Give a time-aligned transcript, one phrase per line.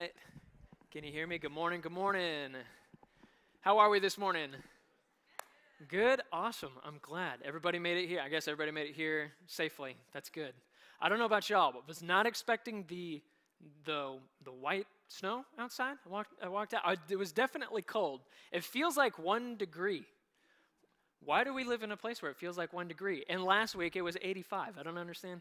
[0.00, 1.38] Can you hear me?
[1.38, 1.80] Good morning.
[1.80, 2.56] Good morning.
[3.60, 4.50] How are we this morning?
[5.88, 6.20] Good.
[6.32, 6.72] Awesome.
[6.84, 7.38] I'm glad.
[7.44, 8.20] Everybody made it here.
[8.20, 9.96] I guess everybody made it here safely.
[10.12, 10.52] That's good.
[11.00, 13.22] I don't know about y'all, but was not expecting the
[13.84, 15.96] the the white snow outside.
[16.04, 16.82] I walked I walked out.
[16.84, 18.20] I, it was definitely cold.
[18.50, 20.04] It feels like 1 degree.
[21.24, 23.24] Why do we live in a place where it feels like 1 degree?
[23.28, 24.76] And last week it was 85.
[24.78, 25.40] I don't understand.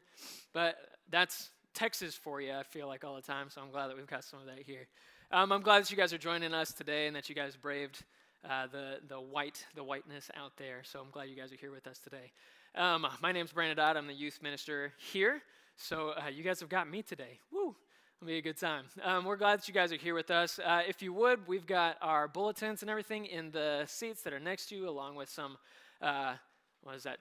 [0.53, 0.75] But
[1.09, 4.07] that's Texas for you, I feel like all the time, so I'm glad that we've
[4.07, 4.87] got some of that here.
[5.31, 8.03] Um, I'm glad that you guys are joining us today and that you guys braved
[8.47, 10.81] uh, the, the white, the whiteness out there.
[10.83, 12.31] So I'm glad you guys are here with us today.
[12.75, 13.97] Um, my name's Brandon Dodd.
[13.97, 15.41] I'm the youth minister here.
[15.75, 17.39] So uh, you guys have got me today.
[17.51, 17.75] Woo!
[18.21, 18.85] It'll be a good time.
[19.03, 20.59] Um, we're glad that you guys are here with us.
[20.63, 24.39] Uh, if you would, we've got our bulletins and everything in the seats that are
[24.39, 25.57] next to you, along with some,
[26.01, 26.35] uh,
[26.83, 27.17] what is that,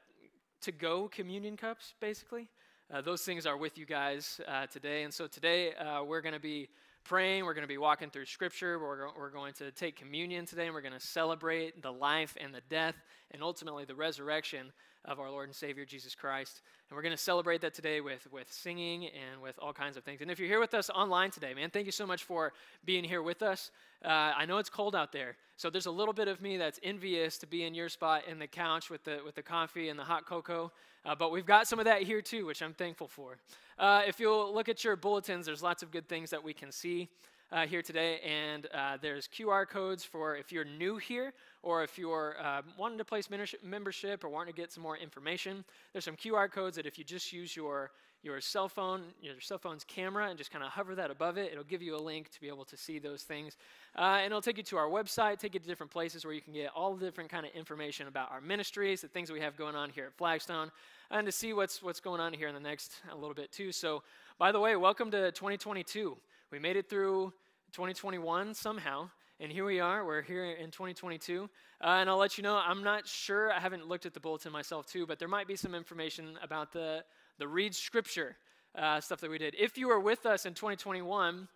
[0.61, 2.49] to go communion cups, basically.
[2.93, 5.05] Uh, those things are with you guys uh, today.
[5.05, 6.69] And so today uh, we're going to be
[7.05, 7.47] praying.
[7.47, 8.79] We're going to be walking through Scripture.
[8.79, 12.55] We're, we're going to take communion today, and we're going to celebrate the life and
[12.55, 12.95] the death
[13.31, 14.73] and ultimately the resurrection
[15.07, 16.61] of our Lord and Savior Jesus Christ.
[16.91, 20.05] And we're going to celebrate that today with, with singing and with all kinds of
[20.05, 20.21] things.
[20.21, 22.53] And if you're here with us online today, man, thank you so much for
[22.85, 23.71] being here with us.
[24.05, 26.79] Uh, I know it's cold out there, so there's a little bit of me that's
[26.83, 29.99] envious to be in your spot in the couch with the, with the coffee and
[29.99, 30.71] the hot cocoa.
[31.05, 33.39] Uh, but we've got some of that here too, which I'm thankful for.
[33.79, 36.71] Uh, if you'll look at your bulletins, there's lots of good things that we can
[36.71, 37.09] see
[37.51, 38.21] uh, here today.
[38.21, 41.33] And uh, there's QR codes for if you're new here
[41.63, 43.29] or if you're uh, wanting to place
[43.63, 45.65] membership or wanting to get some more information.
[45.93, 47.91] There's some QR codes that if you just use your
[48.23, 51.51] your cell phone, your cell phone's camera, and just kind of hover that above it,
[51.51, 53.57] it'll give you a link to be able to see those things.
[53.97, 56.41] Uh, and it'll take you to our website, take you to different places where you
[56.41, 59.57] can get all the different kind of information about our ministries, the things we have
[59.57, 60.71] going on here at Flagstone,
[61.11, 63.73] and to see what's what's going on here in the next a little bit too.
[63.73, 64.03] So,
[64.39, 66.17] by the way, welcome to 2022.
[66.53, 67.33] We made it through
[67.73, 69.11] 2021 somehow.
[69.41, 71.51] And here we are, we're here in 2022.
[71.83, 74.53] Uh, and I'll let you know, I'm not sure, I haven't looked at the bulletin
[74.53, 77.03] myself too, but there might be some information about the,
[77.43, 78.37] the Read Scripture
[78.79, 79.57] uh, stuff that we did.
[79.59, 81.49] If you were with us in 2021,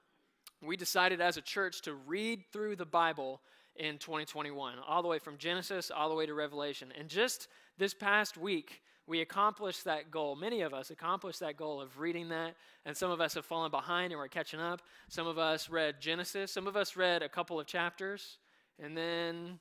[0.61, 3.41] we decided as a church to read through the Bible
[3.77, 6.93] in 2021, all the way from Genesis all the way to Revelation.
[6.99, 7.47] And just
[7.79, 10.35] this past week, we accomplished that goal.
[10.35, 13.71] Many of us accomplished that goal of reading that, and some of us have fallen
[13.71, 14.83] behind and we're catching up.
[15.09, 18.39] Some of us read Genesis, some of us read a couple of chapters,
[18.83, 19.61] and then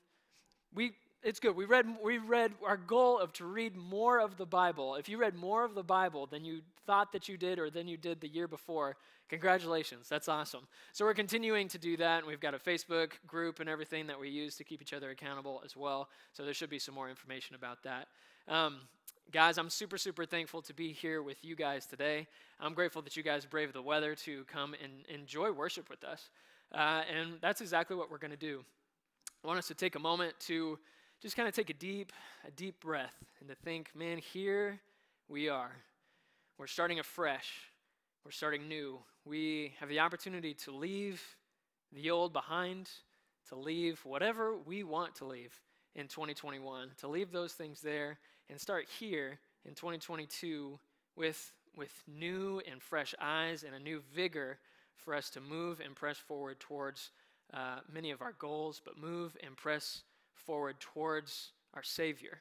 [0.74, 0.94] we
[1.26, 1.56] it's good.
[1.56, 4.96] We read we read our goal of to read more of the Bible.
[4.96, 7.88] If you read more of the Bible than you thought that you did or than
[7.88, 8.96] you did the year before,
[9.28, 10.08] congratulations.
[10.08, 10.68] That's awesome.
[10.94, 14.20] So we're continuing to do that and we've got a Facebook group and everything that
[14.20, 16.10] we use to keep each other accountable as well.
[16.32, 18.08] So there should be some more information about that.
[18.48, 18.82] Um,
[19.32, 22.28] Guys, I'm super, super thankful to be here with you guys today.
[22.60, 26.30] I'm grateful that you guys braved the weather to come and enjoy worship with us.
[26.72, 28.64] Uh, and that's exactly what we're going to do.
[29.44, 30.78] I want us to take a moment to
[31.26, 32.14] just kind of take a deep,
[32.48, 34.80] a deep breath and to think, man, here
[35.28, 35.72] we are.
[36.60, 37.52] We're starting afresh.
[38.24, 39.00] We're starting new.
[39.26, 41.24] We have the opportunity to leave
[41.92, 42.92] the old behind,
[43.50, 45.60] to leave whatever we want to leave
[45.96, 50.78] in 2021, to leave those things there and start here in 2022
[51.16, 54.60] with, with new and fresh eyes and a new vigor
[54.96, 57.10] for us to move and press forward towards
[57.52, 60.04] uh, many of our goals, but move and press
[60.36, 62.40] forward towards our Savior.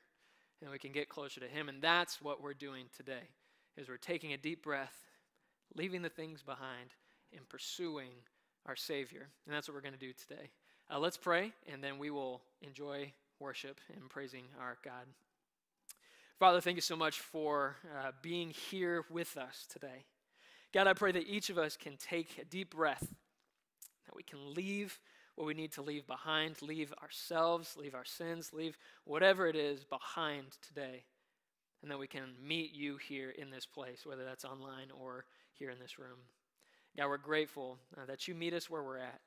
[0.62, 1.68] And we can get closer to Him.
[1.68, 3.28] And that's what we're doing today,
[3.76, 4.94] is we're taking a deep breath,
[5.74, 6.90] leaving the things behind,
[7.36, 8.10] and pursuing
[8.66, 9.28] our Savior.
[9.46, 10.50] And that's what we're going to do today.
[10.90, 15.06] Uh, let's pray, and then we will enjoy worship and praising our God.
[16.38, 20.04] Father, thank you so much for uh, being here with us today.
[20.72, 23.06] God, I pray that each of us can take a deep breath,
[24.06, 24.98] that we can leave
[25.36, 29.84] what we need to leave behind, leave ourselves, leave our sins, leave whatever it is
[29.84, 31.04] behind today,
[31.82, 35.70] and that we can meet you here in this place, whether that's online or here
[35.70, 36.18] in this room.
[36.96, 39.20] God, we're grateful uh, that you meet us where we're at.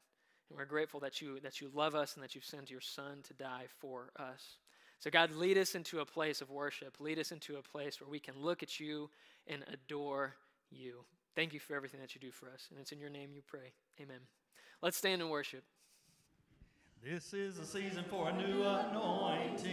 [0.49, 3.19] And we're grateful that you, that you love us and that you've sent your son
[3.27, 4.57] to die for us.
[4.99, 6.95] So, God, lead us into a place of worship.
[6.99, 9.09] Lead us into a place where we can look at you
[9.45, 10.35] and adore
[10.71, 11.03] you.
[11.35, 12.67] Thank you for everything that you do for us.
[12.71, 13.73] And it's in your name you pray.
[14.01, 14.21] Amen.
[14.81, 15.63] Let's stand and worship.
[17.03, 19.65] This is a season for a new anointing.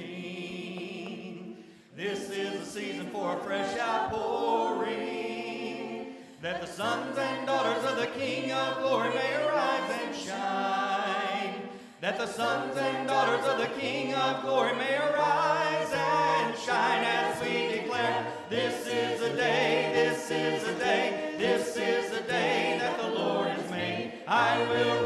[1.97, 4.95] This is a season for a fresh outpouring.
[6.43, 10.95] That the sons and daughters of the King of glory may arise and shine
[12.05, 17.41] that the sons and daughters of the King of glory may arise and shine as
[17.41, 22.99] we declare, this is a day, this is a day, this is a day that
[22.99, 24.13] the Lord has made.
[24.29, 25.04] I will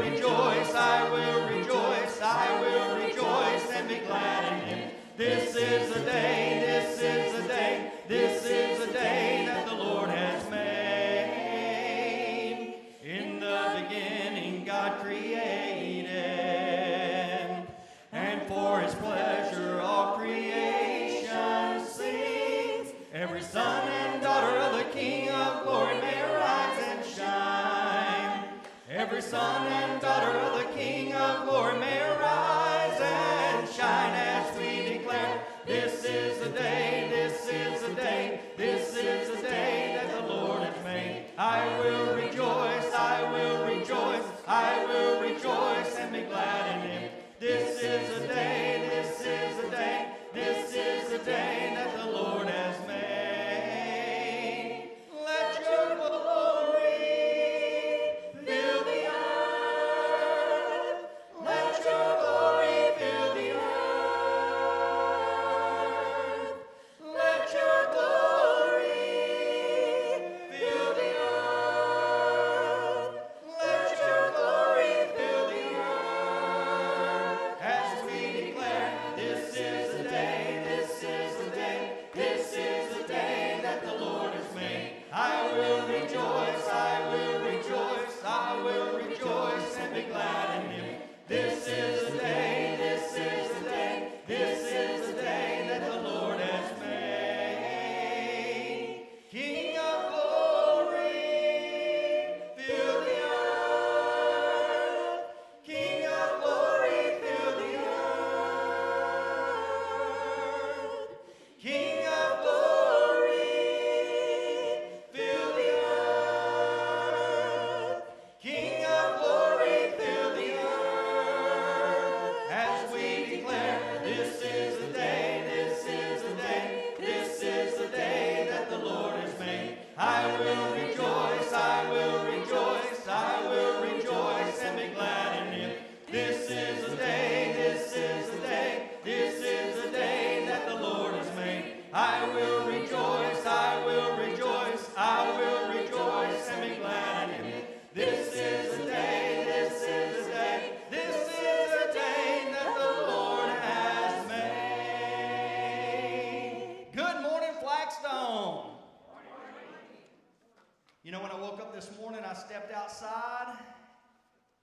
[163.01, 163.57] outside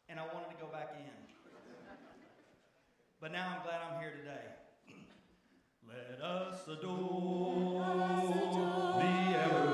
[0.09, 1.11] and I wanted to go back in.
[3.21, 4.45] But now I'm glad I'm here today.
[5.89, 9.66] Let us adore, Let us adore the ever.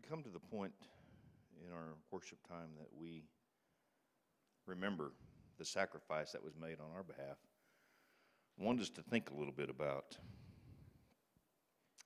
[0.00, 0.72] We come to the point
[1.66, 3.24] in our worship time that we
[4.66, 5.12] remember
[5.58, 7.36] the sacrifice that was made on our behalf,
[8.58, 10.16] I want us to think a little bit about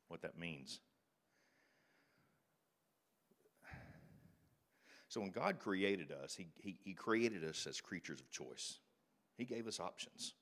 [0.08, 0.80] what that means.
[5.08, 8.78] So, when God created us, he, he, he created us as creatures of choice.
[9.36, 10.34] He gave us options,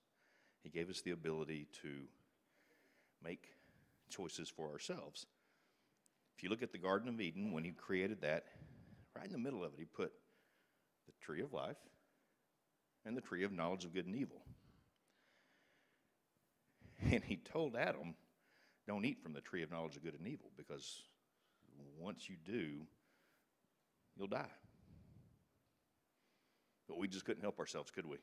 [0.63, 1.89] He gave us the ability to
[3.23, 3.49] make
[4.09, 5.27] choices for ourselves.
[6.37, 8.45] If you look at the Garden of Eden, when he created that,
[9.17, 10.13] right in the middle of it, he put
[11.07, 11.77] the tree of life
[13.05, 14.43] and the tree of knowledge of good and evil.
[17.11, 18.15] And he told Adam,
[18.87, 21.03] don't eat from the tree of knowledge of good and evil, because
[21.99, 22.87] once you do,
[24.17, 24.47] you'll die.
[26.89, 28.19] But we just couldn't help ourselves, could we?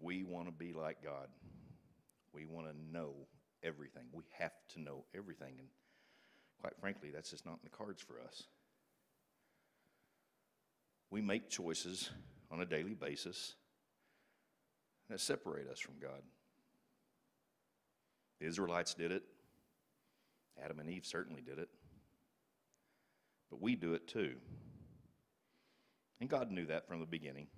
[0.00, 1.28] We want to be like God.
[2.32, 3.14] We want to know
[3.64, 4.04] everything.
[4.12, 5.54] We have to know everything.
[5.58, 5.68] And
[6.60, 8.44] quite frankly, that's just not in the cards for us.
[11.10, 12.10] We make choices
[12.50, 13.54] on a daily basis
[15.08, 16.22] that separate us from God.
[18.40, 19.22] The Israelites did it,
[20.62, 21.68] Adam and Eve certainly did it,
[23.50, 24.34] but we do it too.
[26.20, 27.48] And God knew that from the beginning.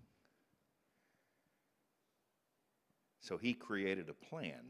[3.20, 4.62] So He created a plan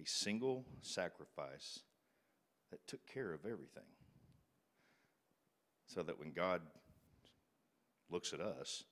[0.00, 1.80] a single sacrifice
[2.70, 3.84] that took care of everything.
[5.86, 6.62] so that when God
[8.10, 8.84] looks at us,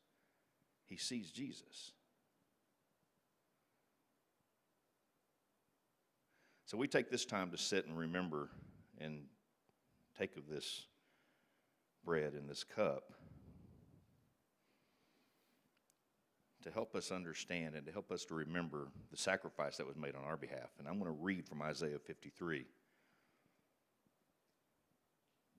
[0.84, 1.92] he sees Jesus.
[6.64, 8.50] So we take this time to sit and remember
[9.00, 9.22] and
[10.18, 10.86] take of this
[12.04, 13.12] bread and this cup
[16.68, 20.14] to help us understand and to help us to remember the sacrifice that was made
[20.14, 20.70] on our behalf.
[20.78, 22.66] And I'm going to read from Isaiah 53.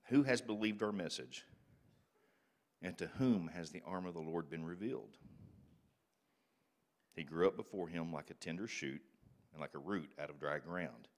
[0.06, 1.44] Who has believed our message?
[2.80, 5.18] And to whom has the arm of the Lord been revealed?
[7.14, 9.02] He grew up before him like a tender shoot
[9.52, 11.08] and like a root out of dry ground.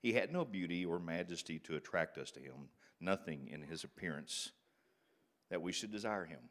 [0.00, 2.68] He had no beauty or majesty to attract us to him,
[3.00, 4.52] nothing in his appearance
[5.50, 6.50] that we should desire him.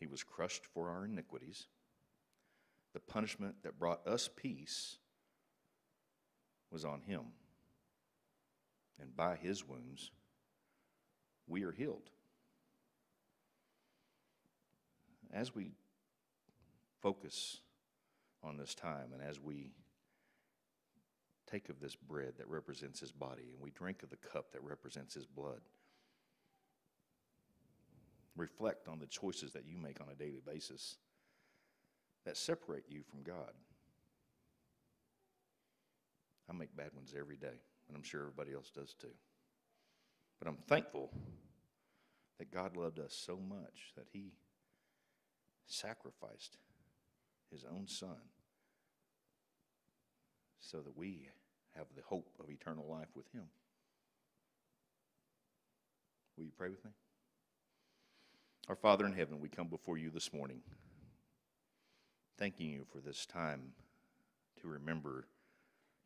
[0.00, 1.66] he was crushed for our iniquities.
[2.94, 4.96] The punishment that brought us peace
[6.70, 7.20] was on him.
[8.98, 10.10] And by his wounds,
[11.46, 12.10] we are healed.
[15.32, 15.72] As we
[17.02, 17.60] focus
[18.42, 19.72] on this time and as we
[21.50, 24.62] take of this bread that represents his body and we drink of the cup that
[24.62, 25.60] represents his blood,
[28.36, 30.96] reflect on the choices that you make on a daily basis
[32.24, 33.52] that separate you from God.
[36.48, 39.14] I make bad ones every day, and I'm sure everybody else does too.
[40.38, 41.10] But I'm thankful
[42.38, 44.32] that God loved us so much that He
[45.66, 46.56] sacrificed
[47.52, 48.16] His own Son
[50.58, 51.28] so that we
[51.76, 53.44] have the hope of eternal life with Him.
[56.36, 56.90] Will you pray with me?
[58.68, 60.60] Our Father in heaven, we come before you this morning,
[62.38, 63.72] thanking you for this time
[64.60, 65.26] to remember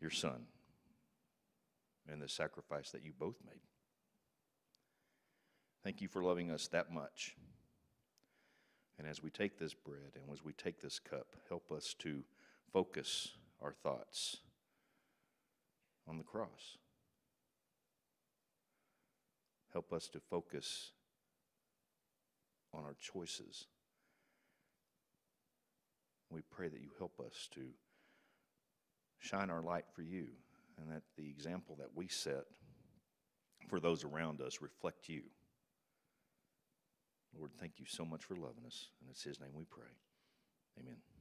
[0.01, 0.47] your Son
[2.11, 3.61] and the sacrifice that you both made.
[5.83, 7.37] Thank you for loving us that much.
[8.99, 12.23] And as we take this bread and as we take this cup, help us to
[12.73, 14.39] focus our thoughts
[16.09, 16.79] on the cross.
[19.73, 20.93] Help us to focus
[22.77, 23.67] on our choices.
[26.31, 27.61] We pray that you help us to
[29.19, 30.27] shine our light for you
[30.81, 32.45] and that the example that we set
[33.69, 35.23] for those around us reflect you.
[37.39, 38.89] Lord, thank you so much for loving us.
[39.01, 39.91] And it's His name we pray.
[40.81, 41.14] Amen.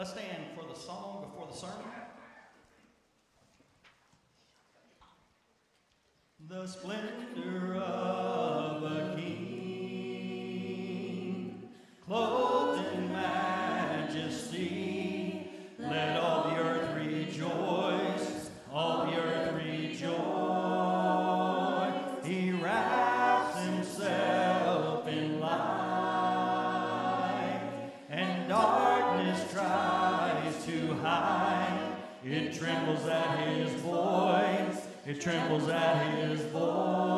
[0.00, 1.84] Let's stand for the song before the sermon.
[6.48, 9.68] The splendor of a king,
[12.06, 12.49] clothed
[35.10, 37.09] It trembles at his voice.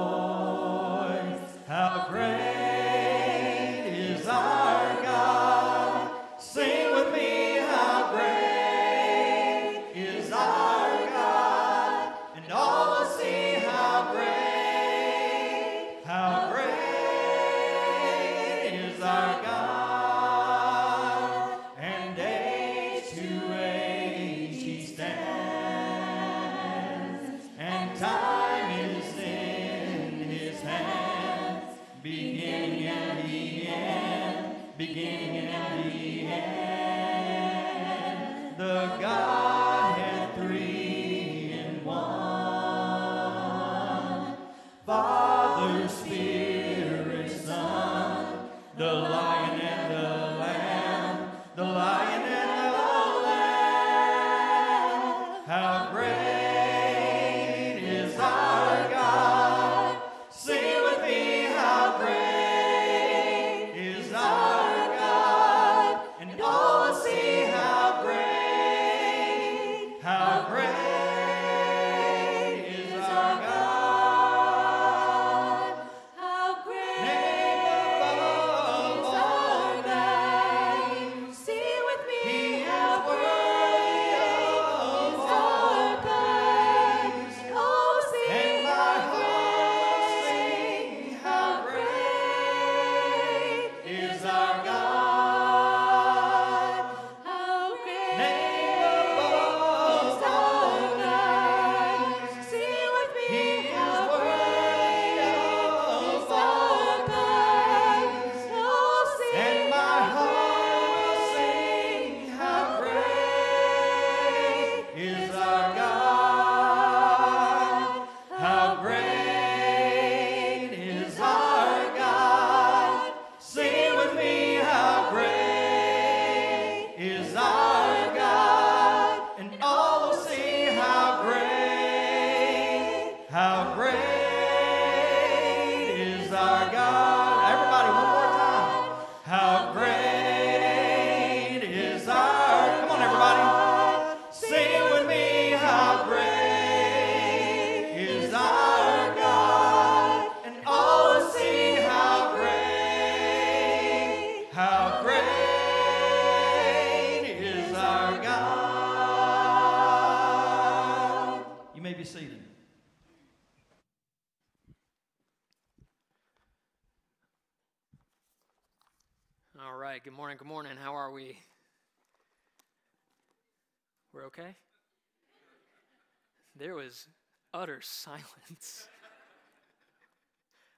[177.83, 178.89] Silence.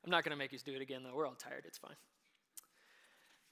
[0.04, 1.14] I'm not going to make you do it again, though.
[1.14, 1.64] We're all tired.
[1.66, 1.96] It's fine.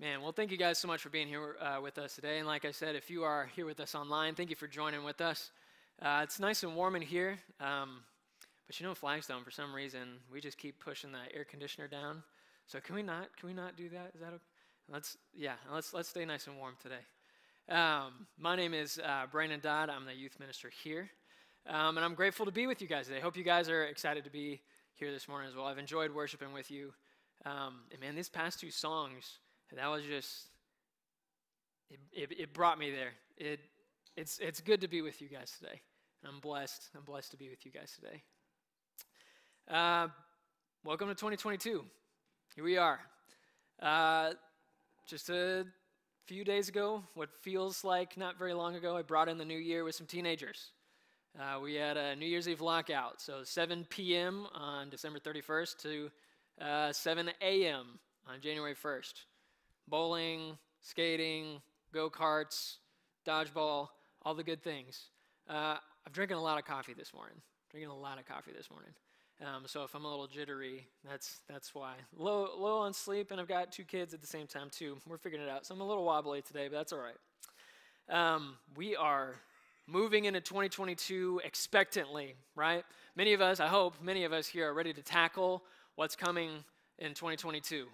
[0.00, 2.38] Man, well, thank you guys so much for being here uh, with us today.
[2.38, 5.04] And like I said, if you are here with us online, thank you for joining
[5.04, 5.50] with us.
[6.00, 7.38] Uh, it's nice and warm in here.
[7.60, 8.00] Um,
[8.66, 12.22] but you know, Flagstone, for some reason, we just keep pushing the air conditioner down.
[12.66, 13.36] So can we not?
[13.36, 14.12] Can we not do that?
[14.14, 14.42] Is that okay?
[14.88, 15.54] Let's yeah.
[15.72, 16.94] Let's let's stay nice and warm today.
[17.68, 19.88] Um, my name is uh, Brandon Dodd.
[19.90, 21.10] I'm the youth minister here,
[21.68, 23.20] um, and I'm grateful to be with you guys today.
[23.20, 24.60] Hope you guys are excited to be
[24.94, 25.66] here this morning as well.
[25.66, 26.92] I've enjoyed worshiping with you,
[27.46, 29.38] um, and man, these past two songs,
[29.74, 30.48] that was just
[31.90, 33.12] it, it, it brought me there.
[33.36, 33.60] It
[34.16, 35.80] it's it's good to be with you guys today.
[36.26, 36.88] I'm blessed.
[36.96, 38.22] I'm blessed to be with you guys today.
[39.68, 40.08] Uh,
[40.84, 41.84] welcome to 2022.
[42.54, 43.00] Here we are.
[43.80, 44.32] Uh,
[45.06, 45.64] just a
[46.26, 49.58] few days ago, what feels like not very long ago, I brought in the new
[49.58, 50.70] year with some teenagers.
[51.38, 54.46] Uh, we had a New Year's Eve lockout, so 7 p.m.
[54.54, 56.10] on December 31st to
[56.60, 57.98] uh, 7 a.m.
[58.28, 59.14] on January 1st.
[59.88, 62.76] Bowling, skating, go karts,
[63.26, 63.88] dodgeball,
[64.22, 65.08] all the good things.
[65.48, 67.36] Uh, I've drinking a lot of coffee this morning.
[67.70, 68.90] Drinking a lot of coffee this morning.
[69.40, 71.94] Um, so if I'm a little jittery, that's that's why.
[72.14, 74.98] Low low on sleep, and I've got two kids at the same time too.
[75.08, 75.66] We're figuring it out.
[75.66, 77.16] So I'm a little wobbly today, but that's all right.
[78.08, 79.36] Um, we are
[79.92, 82.82] moving into 2022 expectantly, right?
[83.14, 85.62] Many of us, I hope, many of us here are ready to tackle
[85.96, 86.64] what's coming
[86.98, 87.86] in 2022.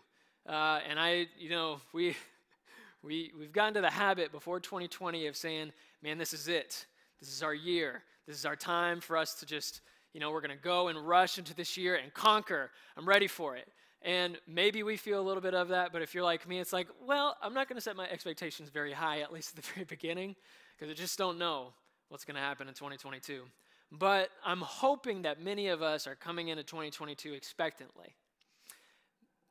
[0.49, 2.15] Uh, and I, you know, we
[3.03, 6.87] we we've gotten to the habit before 2020 of saying, "Man, this is it.
[7.21, 8.05] This is our year.
[8.29, 9.81] This is our time for us to just."
[10.15, 12.71] You know, we're going to go and rush into this year and conquer.
[12.97, 13.69] I'm ready for it.
[14.01, 16.73] And maybe we feel a little bit of that, but if you're like me, it's
[16.73, 19.71] like, well, I'm not going to set my expectations very high, at least at the
[19.75, 20.35] very beginning,
[20.77, 21.75] because I just don't know
[22.09, 23.45] what's going to happen in 2022.
[23.91, 28.15] But I'm hoping that many of us are coming into 2022 expectantly.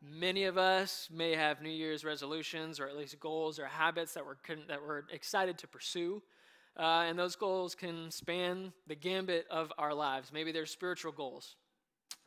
[0.02, 4.24] Many of us may have New Year's resolutions or at least goals or habits that
[4.26, 4.36] we're,
[4.68, 6.22] that we're excited to pursue.
[6.78, 10.32] Uh, and those goals can span the gambit of our lives.
[10.32, 11.56] Maybe they're spiritual goals.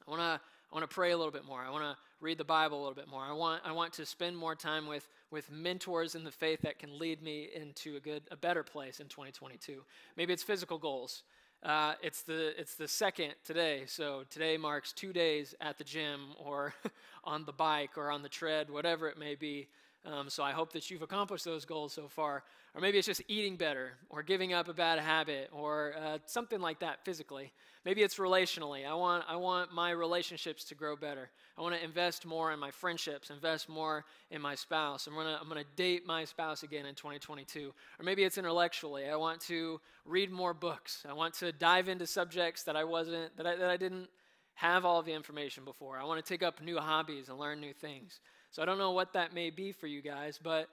[0.06, 0.40] I want to
[0.70, 1.60] I want to pray a little bit more.
[1.60, 3.22] I want to read the Bible a little bit more.
[3.22, 6.78] I want I want to spend more time with with mentors in the faith that
[6.78, 9.82] can lead me into a good a better place in 2022.
[10.16, 11.24] Maybe it's physical goals.
[11.62, 16.20] Uh, it's the it's the second today, so today marks two days at the gym
[16.38, 16.72] or
[17.24, 19.68] on the bike or on the tread, whatever it may be.
[20.04, 22.42] Um, so I hope that you've accomplished those goals so far.
[22.74, 26.60] Or maybe it's just eating better, or giving up a bad habit, or uh, something
[26.60, 27.52] like that physically.
[27.84, 28.86] Maybe it's relationally.
[28.86, 31.30] I want, I want my relationships to grow better.
[31.58, 35.08] I want to invest more in my friendships, invest more in my spouse.
[35.08, 37.72] I'm gonna, I'm gonna date my spouse again in 2022.
[37.98, 39.08] Or maybe it's intellectually.
[39.08, 41.04] I want to read more books.
[41.08, 44.08] I want to dive into subjects that I wasn't, that I, that I didn't
[44.54, 45.98] have all the information before.
[45.98, 48.20] I want to take up new hobbies and learn new things.
[48.50, 50.68] So I don't know what that may be for you guys, but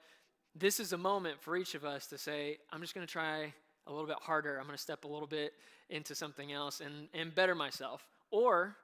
[0.54, 3.52] this is a moment for each of us to say, I'm just going to try
[3.86, 4.58] a little bit harder.
[4.58, 5.52] I'm going to step a little bit
[5.88, 8.06] into something else and, and better myself.
[8.30, 8.76] Or,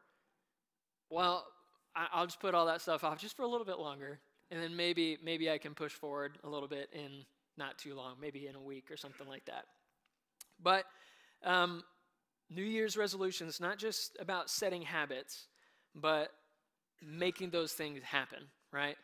[1.11, 1.44] well,
[1.96, 4.18] I, will just put all that stuff off just for a little bit longer,
[4.50, 7.24] and then maybe maybe I can push forward a little bit in
[7.57, 9.64] not too long, maybe in a week or something like that.
[10.62, 10.87] But
[11.44, 11.85] um,
[12.50, 15.46] New Year's resolutions not just about setting habits,
[15.94, 16.30] but
[17.02, 18.96] making those things happen right?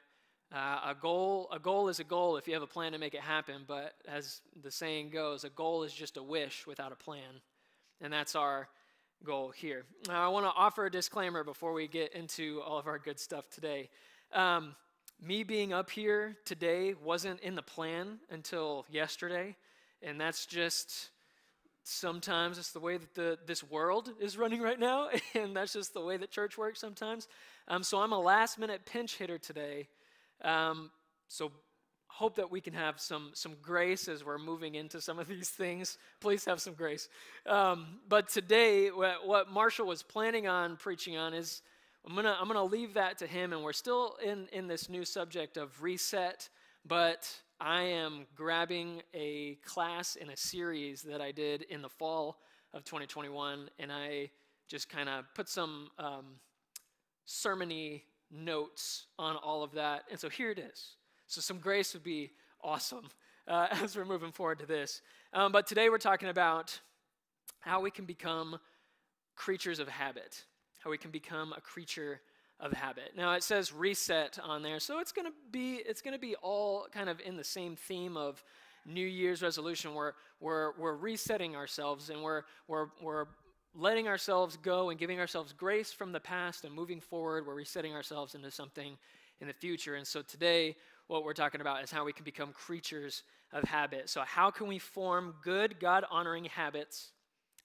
[0.52, 3.14] Uh, a goal, a goal is a goal if you have a plan to make
[3.14, 3.62] it happen.
[3.66, 7.40] But as the saying goes, a goal is just a wish without a plan,
[8.00, 8.68] and that's our
[9.24, 9.84] goal here.
[10.08, 13.20] Now, I want to offer a disclaimer before we get into all of our good
[13.20, 13.90] stuff today.
[14.32, 14.74] Um,
[15.22, 19.56] me being up here today wasn't in the plan until yesterday,
[20.02, 21.10] and that's just
[21.84, 25.92] sometimes it's the way that the, this world is running right now, and that's just
[25.92, 27.28] the way that church works sometimes.
[27.68, 29.88] Um, so I'm a last minute pinch hitter today.
[30.42, 30.90] Um,
[31.28, 31.52] so
[32.08, 35.48] hope that we can have some, some grace as we're moving into some of these
[35.48, 35.96] things.
[36.20, 37.08] Please have some grace.
[37.46, 41.62] Um, but today, what, Marshall was planning on preaching on is
[42.06, 44.88] I'm going to I'm gonna leave that to him, and we're still in, in this
[44.88, 46.48] new subject of reset,
[46.86, 52.38] but I am grabbing a class in a series that I did in the fall
[52.72, 54.30] of 2021, and I
[54.66, 56.24] just kind of put some um,
[57.30, 60.02] sermony notes on all of that.
[60.10, 60.96] And so here it is.
[61.28, 63.08] So some grace would be awesome
[63.46, 65.00] uh, as we're moving forward to this.
[65.32, 66.78] Um, but today we're talking about
[67.60, 68.58] how we can become
[69.36, 70.44] creatures of habit,
[70.78, 72.20] how we can become a creature
[72.58, 73.12] of habit.
[73.16, 77.08] Now it says reset on there, so it's to be it's to be all kind
[77.08, 78.42] of in the same theme of
[78.84, 79.94] New Year's resolution.
[79.94, 83.26] Where we're we're resetting ourselves and we're we're we're
[83.74, 87.46] letting ourselves go and giving ourselves grace from the past and moving forward.
[87.46, 88.96] Where we're setting ourselves into something
[89.40, 89.94] in the future.
[89.94, 94.08] And so today, what we're talking about is how we can become creatures of habit.
[94.08, 97.10] So how can we form good God honoring habits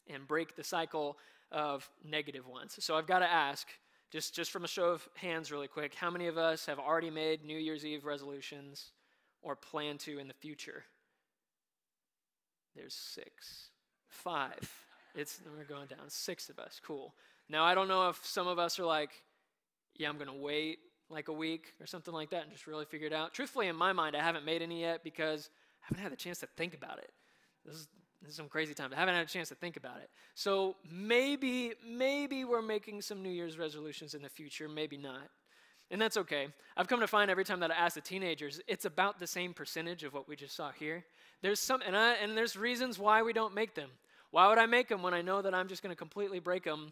[0.08, 1.18] and break the cycle
[1.52, 2.76] of negative ones?
[2.80, 3.68] So I've got to ask
[4.12, 7.10] just, just from a show of hands, really quick, how many of us have already
[7.10, 8.92] made New Year's Eve resolutions
[9.42, 10.84] or plan to in the future?
[12.76, 13.70] There's six.
[14.08, 14.85] Five.
[15.16, 16.10] It's, we're going down.
[16.10, 16.80] Six of us.
[16.86, 17.14] Cool.
[17.50, 19.12] Now, I don't know if some of us are like,
[19.96, 22.86] yeah, I'm going to wait like a week or something like that and just really
[22.86, 23.34] figure it out.
[23.34, 25.50] Truthfully, in my mind, I haven't made any yet because
[25.84, 27.12] I haven't had the chance to think about it.
[27.66, 27.88] This is
[28.26, 28.92] this is some crazy times.
[28.92, 30.10] I haven't had a chance to think about it.
[30.34, 35.30] So maybe, maybe we're making some New Year's resolutions in the future, maybe not.
[35.92, 36.48] And that's okay.
[36.76, 39.54] I've come to find every time that I ask the teenagers, it's about the same
[39.54, 41.06] percentage of what we just saw here.
[41.44, 43.92] There's some, and, I, and there's reasons why we don't make them.
[44.36, 46.66] Why would I make them when I know that I'm just going to completely break
[46.66, 46.92] them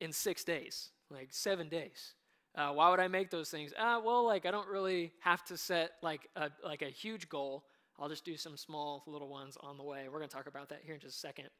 [0.00, 2.14] in six days, like seven days?
[2.54, 3.74] Uh, why would I make those things?
[3.78, 7.64] Ah, well, like I don't really have to set like a, like a huge goal.
[7.98, 10.06] I'll just do some small little ones on the way.
[10.06, 11.50] We're going to talk about that here in just a second.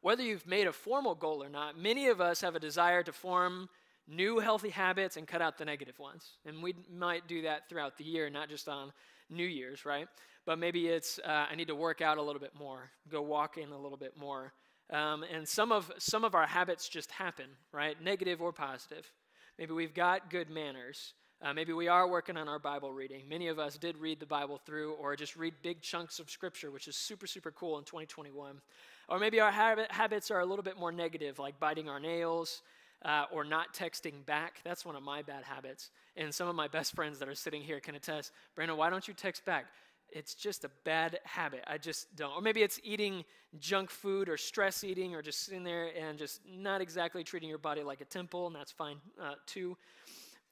[0.00, 3.12] Whether you've made a formal goal or not, many of us have a desire to
[3.12, 3.68] form
[4.08, 6.38] new healthy habits and cut out the negative ones.
[6.46, 8.94] And we might do that throughout the year, not just on
[9.28, 10.08] New Year's, right?
[10.46, 13.72] But maybe it's uh, I need to work out a little bit more, go walking
[13.72, 14.52] a little bit more.
[14.90, 18.00] Um, and some of some of our habits just happen, right?
[18.02, 19.10] Negative or positive.
[19.58, 21.14] Maybe we've got good manners.
[21.42, 23.28] Uh, maybe we are working on our Bible reading.
[23.28, 26.70] Many of us did read the Bible through or just read big chunks of Scripture,
[26.70, 28.60] which is super, super cool in 2021.
[29.08, 32.62] Or maybe our habit, habits are a little bit more negative, like biting our nails
[33.04, 34.60] uh, or not texting back.
[34.64, 35.90] That's one of my bad habits.
[36.16, 39.06] And some of my best friends that are sitting here can attest Brandon, why don't
[39.06, 39.66] you text back?
[40.10, 41.64] It's just a bad habit.
[41.66, 42.32] I just don't.
[42.32, 43.24] Or maybe it's eating
[43.58, 47.58] junk food or stress eating or just sitting there and just not exactly treating your
[47.58, 49.76] body like a temple, and that's fine uh, too.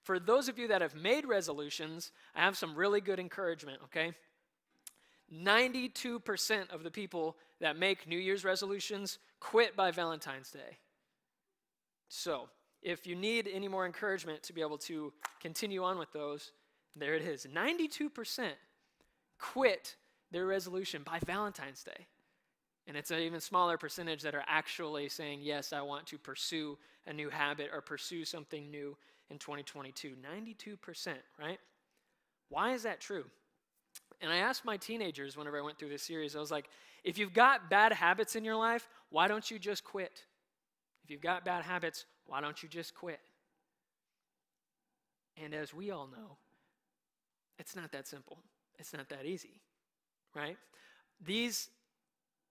[0.03, 4.13] For those of you that have made resolutions, I have some really good encouragement, okay?
[5.33, 10.79] 92% of the people that make New Year's resolutions quit by Valentine's Day.
[12.09, 12.49] So,
[12.83, 16.51] if you need any more encouragement to be able to continue on with those,
[16.97, 17.47] there it is.
[17.47, 18.11] 92%
[19.43, 19.97] quit
[20.31, 22.07] their resolution by Valentine's Day.
[22.87, 26.79] And it's an even smaller percentage that are actually saying, Yes, I want to pursue
[27.07, 28.97] a new habit or pursue something new
[29.31, 30.15] in 2022.
[30.17, 31.59] 92%, right?
[32.49, 33.25] Why is that true?
[34.21, 36.69] And I asked my teenagers whenever I went through this series, I was like,
[37.05, 40.25] if you've got bad habits in your life, why don't you just quit?
[41.05, 43.21] If you've got bad habits, why don't you just quit?
[45.43, 46.37] And as we all know,
[47.59, 48.39] it's not that simple.
[48.79, 49.61] It's not that easy,
[50.35, 50.57] right?
[51.25, 51.69] These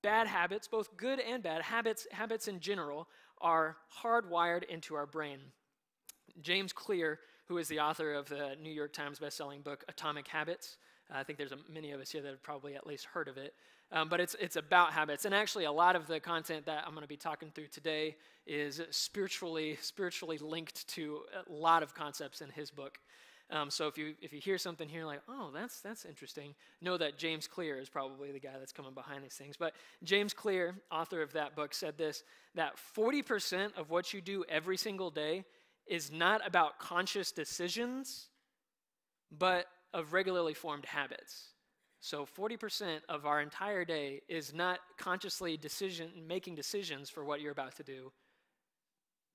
[0.01, 3.07] bad habits, both good and bad habits, habits in general,
[3.39, 5.39] are hardwired into our brain.
[6.41, 10.77] James Clear, who is the author of the New York Times bestselling book Atomic Habits,
[11.11, 13.27] uh, I think there's a, many of us here that have probably at least heard
[13.27, 13.53] of it.
[13.91, 15.25] Um, but it's, it's about habits.
[15.25, 18.15] And actually, a lot of the content that I'm going to be talking through today
[18.47, 22.99] is spiritually, spiritually linked to a lot of concepts in his book.
[23.51, 26.97] Um, so if you, if you hear something here like, oh, that's, that's interesting, know
[26.97, 29.57] that James Clear is probably the guy that's coming behind these things.
[29.57, 29.73] But
[30.03, 32.23] James Clear, author of that book, said this
[32.55, 35.43] that 40% of what you do every single day
[35.85, 38.29] is not about conscious decisions,
[39.37, 41.47] but of regularly formed habits.
[41.99, 47.51] So 40% of our entire day is not consciously decision making decisions for what you're
[47.51, 48.11] about to do,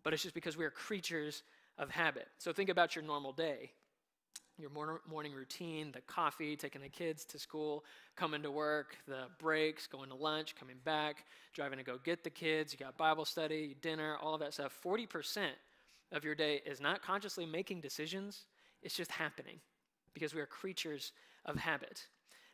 [0.03, 1.43] but it's just because we are creatures
[1.79, 2.29] of habit.
[2.39, 3.73] So think about your normal day.
[4.59, 7.85] Your morning routine, the coffee, taking the kids to school,
[8.17, 12.31] coming to work, the breaks, going to lunch, coming back, driving to go get the
[12.31, 14.75] kids, you got Bible study, dinner, all of that stuff.
[14.83, 15.49] 40%
[16.13, 18.47] of your day is not consciously making decisions,
[18.83, 19.61] it's just happening
[20.15, 21.13] because we are creatures
[21.45, 22.07] of habit.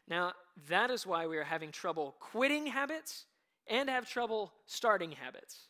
[0.09, 0.33] Now,
[0.69, 3.27] that is why we are having trouble quitting habits
[3.69, 5.69] and have trouble starting habits.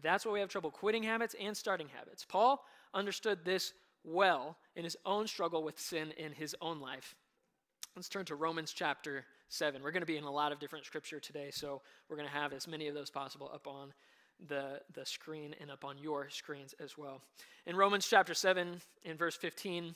[0.00, 2.24] That's why we have trouble quitting habits and starting habits.
[2.24, 3.72] Paul understood this
[4.04, 7.14] well in his own struggle with sin in his own life.
[7.96, 9.82] Let's turn to Romans chapter 7.
[9.82, 12.34] We're going to be in a lot of different scripture today, so we're going to
[12.34, 13.92] have as many of those possible up on
[14.48, 17.22] the, the screen and up on your screens as well.
[17.66, 19.94] In Romans chapter 7, in verse 15,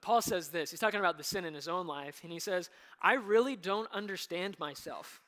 [0.00, 0.70] Paul says this.
[0.70, 3.90] He's talking about the sin in his own life, and he says, I really don't
[3.92, 5.22] understand myself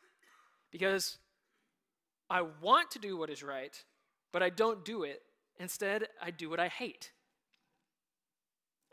[0.70, 1.18] because
[2.28, 3.82] I want to do what is right,
[4.30, 5.22] but I don't do it.
[5.58, 7.10] Instead, I do what I hate.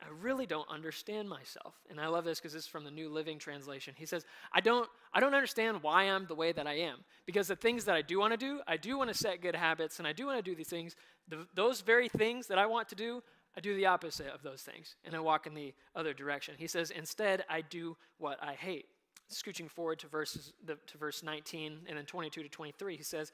[0.01, 1.73] I really don't understand myself.
[1.89, 3.95] And I love this because this is from the New Living Translation.
[3.97, 6.99] He says, I don't, I don't understand why I'm the way that I am.
[7.25, 9.55] Because the things that I do want to do, I do want to set good
[9.55, 10.95] habits and I do want to do these things.
[11.27, 13.23] The, those very things that I want to do,
[13.55, 16.53] I do the opposite of those things and I walk in the other direction.
[16.57, 18.85] He says, instead, I do what I hate.
[19.31, 23.31] Scooching forward to, verses, the, to verse 19 and then 22 to 23, he says,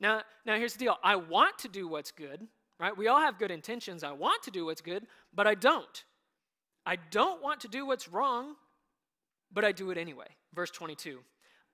[0.00, 0.96] now, now here's the deal.
[1.02, 2.46] I want to do what's good,
[2.82, 2.98] right?
[2.98, 4.02] We all have good intentions.
[4.02, 6.04] I want to do what's good, but I don't.
[6.84, 8.56] I don't want to do what's wrong,
[9.52, 10.26] but I do it anyway.
[10.52, 11.20] Verse 22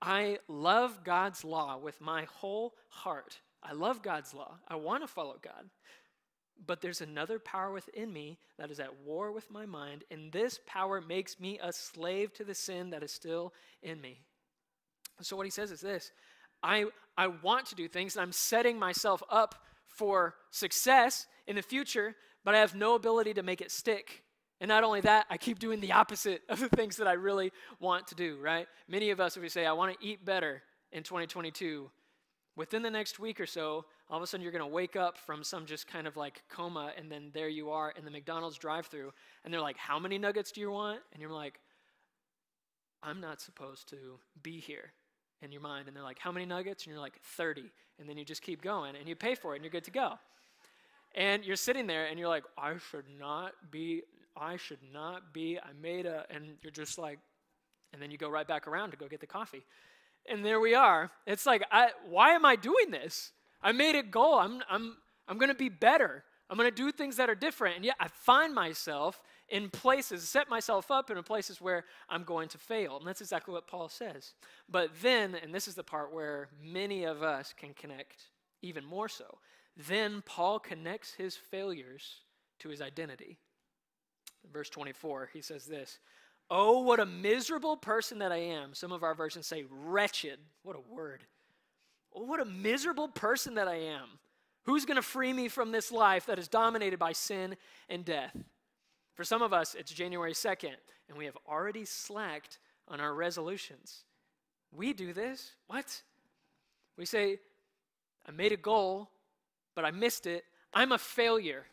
[0.01, 3.39] I love God's law with my whole heart.
[3.63, 4.59] I love God's law.
[4.67, 5.65] I want to follow God.
[6.65, 10.59] But there's another power within me that is at war with my mind, and this
[10.67, 14.19] power makes me a slave to the sin that is still in me.
[15.21, 16.11] So, what he says is this
[16.61, 16.85] I,
[17.17, 19.55] I want to do things, and I'm setting myself up
[19.89, 22.15] for success in the future,
[22.45, 24.23] but I have no ability to make it stick.
[24.61, 27.51] And not only that, I keep doing the opposite of the things that I really
[27.79, 28.67] want to do, right?
[28.87, 30.61] Many of us, if we say, I want to eat better
[30.91, 31.89] in 2022,
[32.55, 35.17] within the next week or so, all of a sudden you're going to wake up
[35.17, 38.57] from some just kind of like coma, and then there you are in the McDonald's
[38.57, 39.11] drive through,
[39.43, 40.99] and they're like, How many nuggets do you want?
[41.13, 41.59] And you're like,
[43.01, 44.93] I'm not supposed to be here
[45.41, 45.87] in your mind.
[45.87, 46.85] And they're like, How many nuggets?
[46.85, 47.71] And you're like, 30.
[47.99, 49.91] And then you just keep going, and you pay for it, and you're good to
[49.91, 50.13] go.
[51.15, 54.03] And you're sitting there, and you're like, I should not be,
[54.37, 57.19] I should not be, I made a, and you're just like,
[57.91, 59.65] and then you go right back around to go get the coffee.
[60.27, 61.11] And there we are.
[61.25, 63.31] It's like, I, why am I doing this?
[63.61, 64.35] I made a goal.
[64.35, 66.23] I'm, I'm, I'm going to be better.
[66.49, 67.77] I'm going to do things that are different.
[67.77, 72.49] And yet I find myself in places, set myself up in places where I'm going
[72.49, 72.97] to fail.
[72.97, 74.33] And that's exactly what Paul says.
[74.69, 78.23] But then, and this is the part where many of us can connect
[78.61, 79.39] even more so,
[79.75, 82.17] then Paul connects his failures
[82.59, 83.37] to his identity.
[84.51, 85.99] Verse 24, he says this
[86.51, 88.73] Oh, what a miserable person that I am.
[88.73, 90.39] Some of our versions say wretched.
[90.63, 91.23] What a word.
[92.13, 94.19] Oh, what a miserable person that I am.
[94.63, 97.55] Who's going to free me from this life that is dominated by sin
[97.87, 98.35] and death?
[99.19, 100.77] For some of us, it's January 2nd,
[101.09, 102.57] and we have already slacked
[102.87, 104.05] on our resolutions.
[104.71, 105.51] We do this.
[105.67, 106.03] What?
[106.95, 107.39] We say,
[108.25, 109.09] I made a goal,
[109.75, 110.45] but I missed it.
[110.73, 111.65] I'm a failure.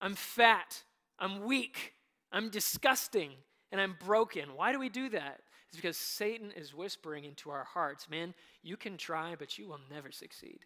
[0.00, 0.80] I'm fat.
[1.18, 1.94] I'm weak.
[2.30, 3.32] I'm disgusting.
[3.72, 4.50] And I'm broken.
[4.54, 5.40] Why do we do that?
[5.66, 8.32] It's because Satan is whispering into our hearts, man,
[8.62, 10.60] you can try, but you will never succeed.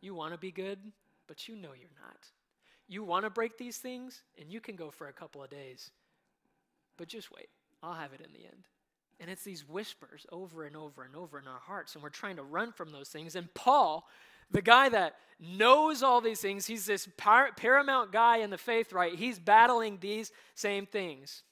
[0.00, 0.78] You want to be good,
[1.26, 2.20] but you know you're not.
[2.88, 5.90] You want to break these things, and you can go for a couple of days,
[6.96, 7.48] but just wait.
[7.82, 8.64] I'll have it in the end.
[9.20, 12.36] And it's these whispers over and over and over in our hearts, and we're trying
[12.36, 13.36] to run from those things.
[13.36, 14.06] And Paul,
[14.50, 18.92] the guy that knows all these things, he's this par- paramount guy in the faith,
[18.92, 19.14] right?
[19.14, 21.42] He's battling these same things.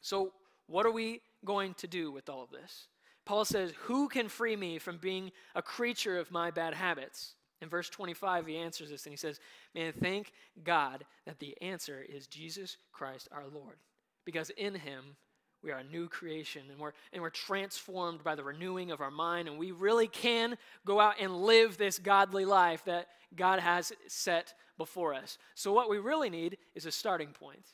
[0.00, 0.32] So,
[0.66, 2.88] what are we going to do with all of this?
[3.24, 7.34] Paul says, Who can free me from being a creature of my bad habits?
[7.62, 9.38] In verse 25, he answers this and he says,
[9.72, 10.32] Man, thank
[10.64, 13.76] God that the answer is Jesus Christ our Lord.
[14.24, 15.16] Because in him
[15.62, 19.12] we are a new creation and we're, and we're transformed by the renewing of our
[19.12, 23.06] mind, and we really can go out and live this godly life that
[23.36, 25.38] God has set before us.
[25.54, 27.64] So, what we really need is a starting point.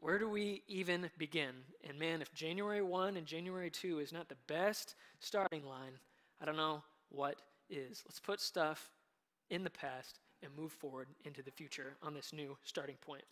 [0.00, 1.50] Where do we even begin?
[1.86, 5.92] And man, if January 1 and January 2 is not the best starting line,
[6.40, 7.36] I don't know what
[7.70, 8.02] is.
[8.06, 8.90] Let's put stuff
[9.48, 13.24] in the past and move forward into the future on this new starting point.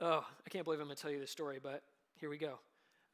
[0.00, 1.82] Oh, I can't believe I'm going to tell you this story, but
[2.18, 2.58] here we go.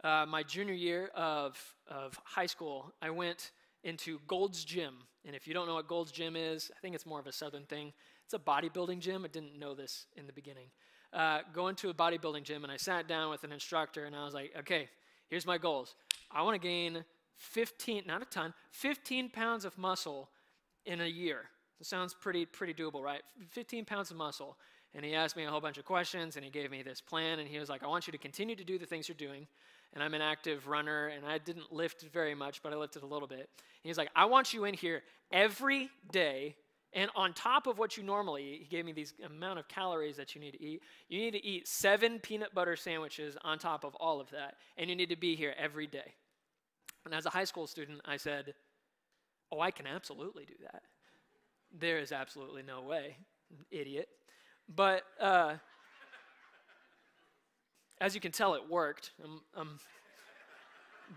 [0.03, 1.59] Uh, my junior year of,
[1.89, 3.51] of high school, I went
[3.84, 4.95] into Gold's Gym.
[5.24, 7.32] And if you don't know what Gold's Gym is, I think it's more of a
[7.32, 7.93] southern thing.
[8.24, 9.24] It's a bodybuilding gym.
[9.24, 10.66] I didn't know this in the beginning.
[11.12, 14.24] Uh, go into a bodybuilding gym, and I sat down with an instructor, and I
[14.24, 14.89] was like, okay,
[15.28, 15.95] here's my goals.
[16.30, 17.05] I want to gain
[17.39, 20.28] 15, not a ton, 15 pounds of muscle
[20.84, 21.45] in a year.
[21.80, 23.22] Sounds pretty, pretty doable, right?
[23.51, 24.57] 15 pounds of muscle.
[24.95, 27.39] And he asked me a whole bunch of questions and he gave me this plan.
[27.39, 29.47] And he was like, I want you to continue to do the things you're doing.
[29.95, 33.07] And I'm an active runner and I didn't lift very much, but I lifted a
[33.07, 33.39] little bit.
[33.39, 33.49] And
[33.84, 36.57] he's like, I want you in here every day.
[36.95, 40.16] And on top of what you normally eat, he gave me these amount of calories
[40.16, 40.82] that you need to eat.
[41.09, 44.55] You need to eat seven peanut butter sandwiches on top of all of that.
[44.78, 46.14] And you need to be here every day.
[47.09, 48.52] And as a high school student, I said,
[49.50, 50.82] Oh, I can absolutely do that.
[51.72, 53.16] There is absolutely no way,
[53.70, 54.11] idiot.
[54.68, 55.54] But uh,
[57.98, 59.12] as you can tell, it worked.
[59.24, 59.78] Um, um,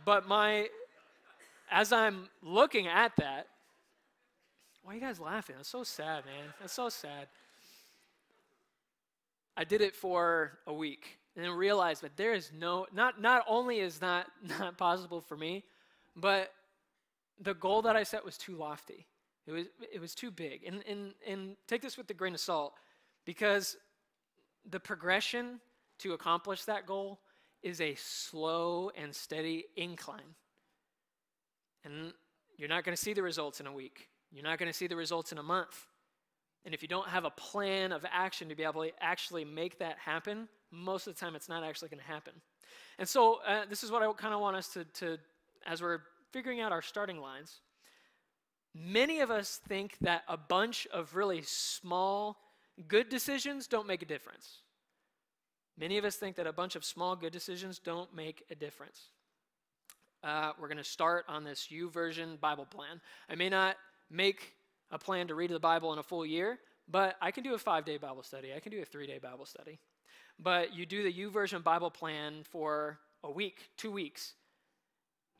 [0.05, 0.69] but my,
[1.69, 3.47] as I'm looking at that,
[4.83, 5.57] why are you guys laughing?
[5.57, 6.53] That's so sad, man.
[6.61, 7.27] That's so sad.
[9.57, 13.43] I did it for a week and then realized that there is no, not, not
[13.45, 14.27] only is that
[14.59, 15.65] not possible for me,
[16.15, 16.51] but
[17.39, 19.07] the goal that I set was too lofty.
[19.47, 20.63] It was, it was too big.
[20.65, 22.73] And, and, and take this with a grain of salt
[23.25, 23.77] because
[24.69, 25.59] the progression
[25.99, 27.19] to accomplish that goal
[27.63, 30.35] is a slow and steady incline.
[31.83, 32.13] And
[32.57, 34.09] you're not going to see the results in a week.
[34.31, 35.87] You're not going to see the results in a month.
[36.63, 39.79] And if you don't have a plan of action to be able to actually make
[39.79, 42.33] that happen, most of the time it's not actually going to happen.
[42.99, 45.17] And so, uh, this is what I kind of want us to, to,
[45.65, 46.01] as we're
[46.31, 47.61] figuring out our starting lines,
[48.73, 52.37] many of us think that a bunch of really small,
[52.87, 54.61] good decisions don't make a difference.
[55.77, 59.07] Many of us think that a bunch of small, good decisions don't make a difference.
[60.23, 63.01] Uh, we're going to start on this YouVersion Bible plan.
[63.29, 63.77] I may not
[64.09, 64.53] make
[64.91, 67.57] a plan to read the Bible in a full year, but I can do a
[67.57, 68.53] five day Bible study.
[68.55, 69.79] I can do a three day Bible study.
[70.37, 74.33] But you do the YouVersion Bible plan for a week, two weeks,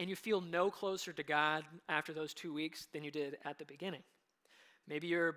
[0.01, 3.59] and you feel no closer to God after those two weeks than you did at
[3.59, 4.01] the beginning.
[4.87, 5.35] Maybe you're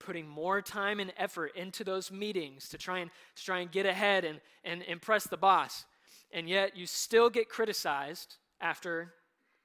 [0.00, 3.84] putting more time and effort into those meetings to try and, to try and get
[3.84, 5.84] ahead and, and impress the boss,
[6.32, 9.12] and yet you still get criticized after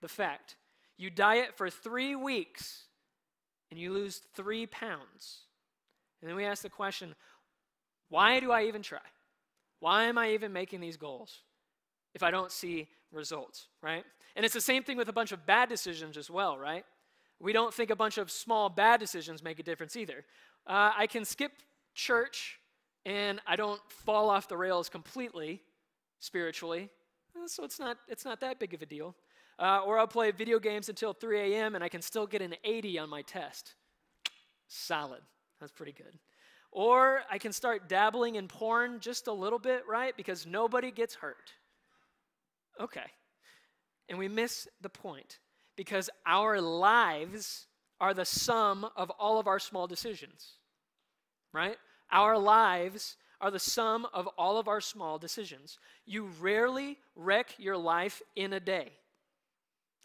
[0.01, 0.57] the fact.
[0.97, 2.83] You diet for three weeks
[3.71, 5.39] and you lose three pounds.
[6.21, 7.15] And then we ask the question
[8.09, 8.99] why do I even try?
[9.79, 11.43] Why am I even making these goals
[12.13, 14.03] if I don't see results, right?
[14.35, 16.85] And it's the same thing with a bunch of bad decisions as well, right?
[17.39, 20.25] We don't think a bunch of small bad decisions make a difference either.
[20.65, 21.51] Uh, I can skip
[21.93, 22.59] church
[23.05, 25.61] and I don't fall off the rails completely
[26.19, 26.89] spiritually,
[27.35, 29.15] uh, so it's not, it's not that big of a deal.
[29.59, 31.75] Uh, or I'll play video games until 3 a.m.
[31.75, 33.75] and I can still get an 80 on my test.
[34.67, 35.21] Solid.
[35.59, 36.17] That's pretty good.
[36.71, 40.17] Or I can start dabbling in porn just a little bit, right?
[40.17, 41.53] Because nobody gets hurt.
[42.81, 43.05] Okay.
[44.09, 45.39] And we miss the point
[45.75, 47.67] because our lives
[47.99, 50.53] are the sum of all of our small decisions,
[51.53, 51.77] right?
[52.11, 55.77] Our lives are the sum of all of our small decisions.
[56.05, 58.93] You rarely wreck your life in a day.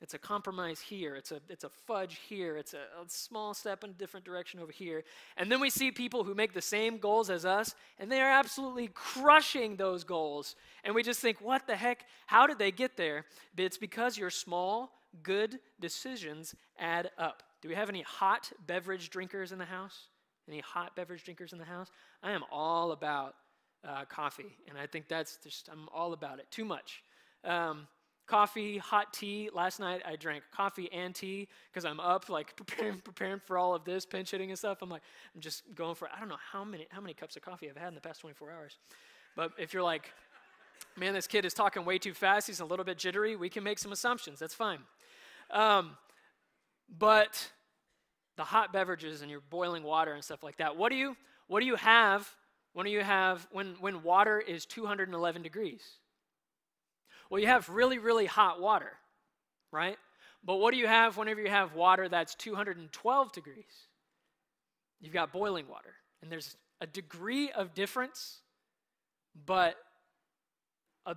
[0.00, 1.16] It's a compromise here.
[1.16, 2.56] It's a, it's a fudge here.
[2.56, 5.02] It's a, a, small step in a different direction over here.
[5.36, 8.30] And then we see people who make the same goals as us, and they are
[8.30, 10.54] absolutely crushing those goals.
[10.84, 12.04] And we just think, what the heck?
[12.26, 13.24] How did they get there?
[13.56, 14.92] But it's because your small,
[15.24, 17.42] good decisions add up.
[17.60, 20.08] Do we have any hot beverage drinkers in the house?
[20.46, 21.90] Any hot beverage drinkers in the house?
[22.22, 23.34] I am all about
[23.86, 26.46] uh, coffee, and I think that's just I'm all about it.
[26.50, 27.02] Too much.
[27.44, 27.86] Um,
[28.28, 29.50] coffee, hot tea.
[29.52, 33.74] Last night I drank coffee and tea because I'm up, like preparing, preparing for all
[33.74, 34.78] of this pinch hitting and stuff.
[34.82, 35.02] I'm like,
[35.34, 36.08] I'm just going for.
[36.14, 38.20] I don't know how many how many cups of coffee I've had in the past
[38.20, 38.78] 24 hours,
[39.34, 40.12] but if you're like,
[40.96, 42.46] man, this kid is talking way too fast.
[42.46, 43.36] He's a little bit jittery.
[43.36, 44.38] We can make some assumptions.
[44.38, 44.80] That's fine.
[45.50, 45.96] Um,
[46.98, 47.50] but
[48.36, 50.76] the hot beverages and your boiling water and stuff like that.
[50.76, 51.16] What do you
[51.48, 52.28] what do you have
[52.72, 55.82] when you have when when water is 211 degrees?
[57.30, 58.92] Well, you have really, really hot water,
[59.70, 59.96] right?
[60.44, 63.64] But what do you have whenever you have water that's 212 degrees?
[65.00, 65.94] You've got boiling water.
[66.22, 68.40] And there's a degree of difference,
[69.46, 69.76] but
[71.06, 71.16] a,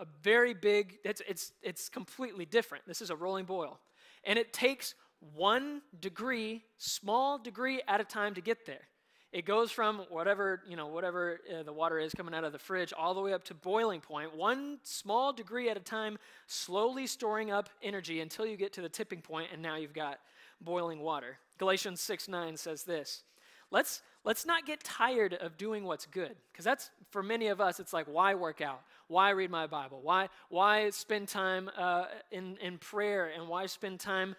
[0.00, 2.84] a very big, it's, it's, it's completely different.
[2.86, 3.78] This is a rolling boil.
[4.24, 4.94] And it takes
[5.34, 8.88] one degree, small degree at a time to get there.
[9.32, 12.58] It goes from whatever, you know, whatever uh, the water is coming out of the
[12.58, 17.06] fridge all the way up to boiling point, one small degree at a time, slowly
[17.06, 20.18] storing up energy until you get to the tipping point and now you've got
[20.60, 21.38] boiling water.
[21.58, 23.22] Galatians 6 9 says this.
[23.70, 26.36] Let's, let's not get tired of doing what's good.
[26.52, 28.82] Because that's, for many of us, it's like, why work out?
[29.08, 30.00] Why read my Bible?
[30.02, 33.32] Why, why spend time uh, in, in prayer?
[33.34, 34.36] And why spend time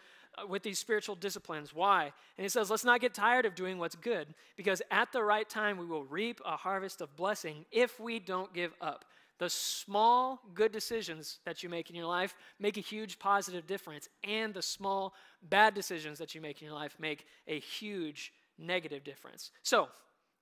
[0.50, 1.74] with these spiritual disciplines.
[1.74, 2.12] Why?
[2.38, 5.48] And he says, let's not get tired of doing what's good, because at the right
[5.48, 9.06] time we will reap a harvest of blessing if we don't give up.
[9.40, 14.08] The small good decisions that you make in your life make a huge positive difference,
[14.24, 19.04] and the small bad decisions that you make in your life make a huge negative
[19.04, 19.52] difference.
[19.64, 19.90] So,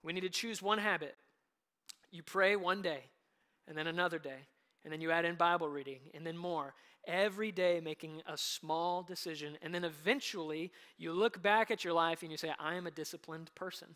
[0.03, 1.15] we need to choose one habit.
[2.11, 3.03] You pray one day,
[3.67, 4.47] and then another day,
[4.83, 6.73] and then you add in Bible reading, and then more
[7.07, 9.57] every day making a small decision.
[9.61, 12.91] And then eventually you look back at your life and you say, I am a
[12.91, 13.95] disciplined person.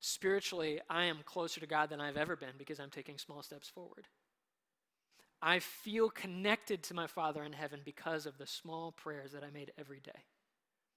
[0.00, 3.68] Spiritually, I am closer to God than I've ever been because I'm taking small steps
[3.68, 4.06] forward.
[5.42, 9.50] I feel connected to my Father in heaven because of the small prayers that I
[9.50, 10.24] made every day.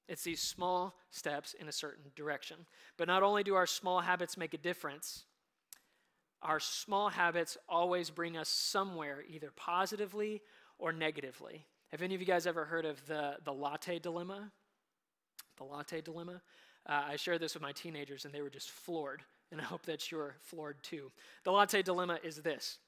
[0.08, 2.66] It's these small steps in a certain direction.
[2.98, 5.24] But not only do our small habits make a difference,
[6.44, 10.42] our small habits always bring us somewhere, either positively
[10.78, 11.66] or negatively.
[11.92, 14.52] Have any of you guys ever heard of the, the latte dilemma?
[15.58, 16.42] The latte dilemma?
[16.86, 19.86] Uh, I shared this with my teenagers and they were just floored, and I hope
[19.86, 21.12] that you're floored too.
[21.44, 22.80] The latte dilemma is this.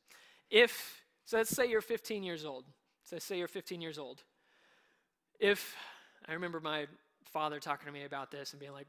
[0.50, 2.66] If, so let's say you're 15 years old.
[3.04, 4.24] So let's say you're 15 years old.
[5.40, 5.76] If,
[6.28, 6.88] I remember my
[7.26, 8.88] father talking to me about this and being like,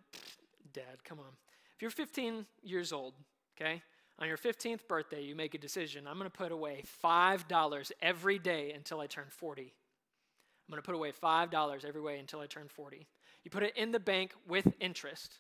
[0.72, 1.32] Dad, come on.
[1.74, 3.14] If you're 15 years old,
[3.60, 3.82] okay,
[4.18, 6.06] on your 15th birthday, you make a decision.
[6.06, 9.62] I'm going to put away $5 every day until I turn 40.
[9.62, 13.06] I'm going to put away $5 every way until I turn 40.
[13.44, 15.38] You put it in the bank with interest.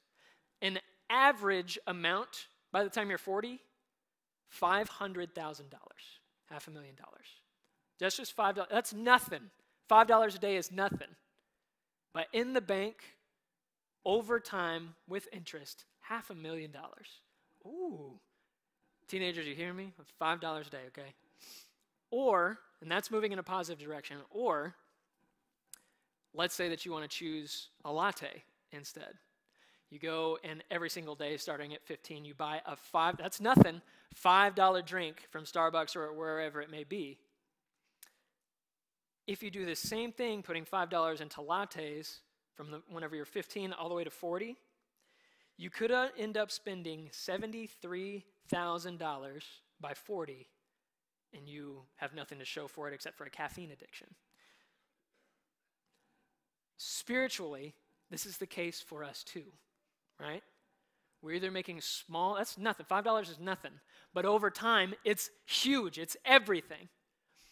[0.62, 0.78] An
[1.10, 3.60] average amount by the time you're 40,
[4.60, 5.62] $500,000,
[6.50, 7.26] half a million dollars.
[7.98, 8.66] That's just $5.
[8.70, 9.50] That's nothing.
[9.90, 11.08] $5 a day is nothing.
[12.12, 12.96] But in the bank,
[14.04, 17.20] over time with interest, half a million dollars.
[17.66, 18.20] Ooh,
[19.08, 19.92] Teenagers, you hear me?
[20.20, 21.14] $5 a day, okay?
[22.10, 24.74] Or, and that's moving in a positive direction, or
[26.34, 28.42] let's say that you want to choose a latte
[28.72, 29.14] instead.
[29.90, 33.80] You go and every single day starting at 15, you buy a five, that's nothing,
[34.24, 37.18] $5 drink from Starbucks or wherever it may be.
[39.26, 42.18] If you do the same thing, putting $5 into lattes
[42.54, 44.56] from the, whenever you're 15 all the way to 40,
[45.56, 49.42] you could uh, end up spending 73 $1,000
[49.80, 50.46] by 40
[51.34, 54.08] and you have nothing to show for it except for a caffeine addiction.
[56.76, 57.74] Spiritually,
[58.10, 59.44] this is the case for us too,
[60.20, 60.42] right?
[61.22, 62.86] We're either making small, that's nothing.
[62.88, 63.72] $5 is nothing.
[64.14, 66.88] But over time, it's huge, it's everything.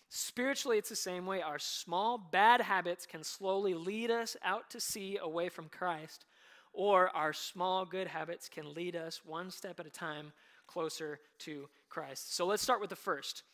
[0.09, 1.43] Spiritually, it's the same way.
[1.43, 6.25] Our small bad habits can slowly lead us out to sea away from Christ,
[6.75, 10.33] or our small good habits can lead us one step at a time
[10.67, 12.35] closer to Christ.
[12.35, 13.45] So let's start with the first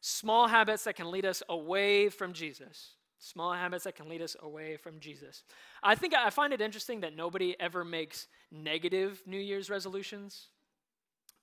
[0.00, 2.92] small habits that can lead us away from Jesus.
[3.18, 5.42] Small habits that can lead us away from Jesus.
[5.82, 10.46] I think I find it interesting that nobody ever makes negative New Year's resolutions,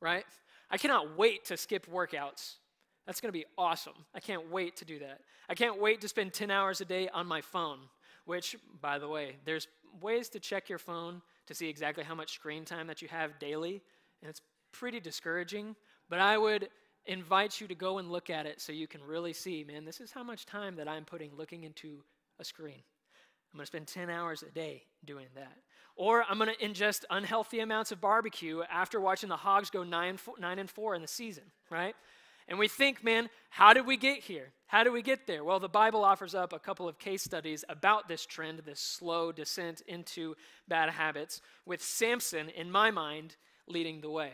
[0.02, 0.26] right?
[0.72, 2.56] I cannot wait to skip workouts.
[3.06, 3.94] That's going to be awesome.
[4.16, 5.22] I can't wait to do that.
[5.48, 7.80] I can't wait to spend 10 hours a day on my phone,
[8.28, 9.67] which, by the way, there's
[10.01, 13.39] ways to check your phone to see exactly how much screen time that you have
[13.39, 13.82] daily,
[14.21, 14.41] and it's
[14.73, 15.75] pretty discouraging,
[16.09, 16.69] but I would
[17.05, 20.01] invite you to go and look at it so you can really see, man, this
[20.01, 22.03] is how much time that I'm putting looking into
[22.38, 22.84] a screen.
[23.53, 25.55] I'm going to spend 10 hours a day doing that.
[25.95, 30.19] Or I'm going to ingest unhealthy amounts of barbecue after watching the Hogs go 9,
[30.38, 31.95] 9 and 4 in the season, right?
[32.48, 34.54] And we think, man, how did we get here?
[34.68, 35.43] How did we get there?
[35.43, 39.32] Well, the Bible offers up a couple of case studies about this trend, this slow
[39.32, 40.36] descent into
[40.68, 43.36] bad habits, with Samson, in my mind,
[43.68, 44.34] leading the way.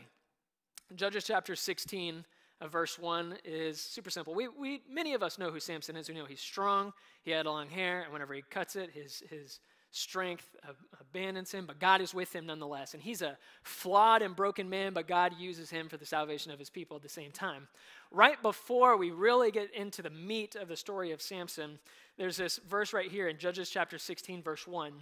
[0.96, 2.26] Judges chapter 16,
[2.62, 4.34] uh, verse 1 is super simple.
[4.34, 6.10] We, we, many of us know who Samson is.
[6.10, 6.94] We know he's strong,
[7.24, 9.60] he had long hair, and whenever he cuts it, his, his
[9.94, 10.56] strength
[11.00, 12.96] abandons him, but God is with him nonetheless.
[12.96, 16.58] And he's a flawed and broken man, but God uses him for the salvation of
[16.58, 17.68] his people at the same time.
[18.10, 21.78] Right before we really get into the meat of the story of Samson,
[22.18, 24.94] there's this verse right here in Judges chapter 16, verse 1.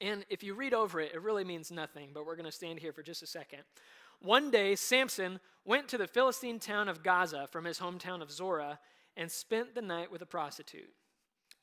[0.00, 2.78] And if you read over it, it really means nothing, but we're going to stand
[2.78, 3.60] here for just a second.
[4.20, 8.78] One day, Samson went to the Philistine town of Gaza from his hometown of Zorah
[9.18, 10.94] and spent the night with a prostitute.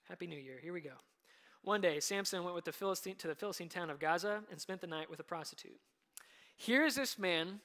[0.08, 0.60] Happy New Year.
[0.62, 0.94] Here we go.
[1.70, 4.82] One day, Samson went with the Philistine, to the Philistine town of Gaza and spent
[4.82, 5.80] the night with a prostitute.
[6.56, 7.60] Here is this man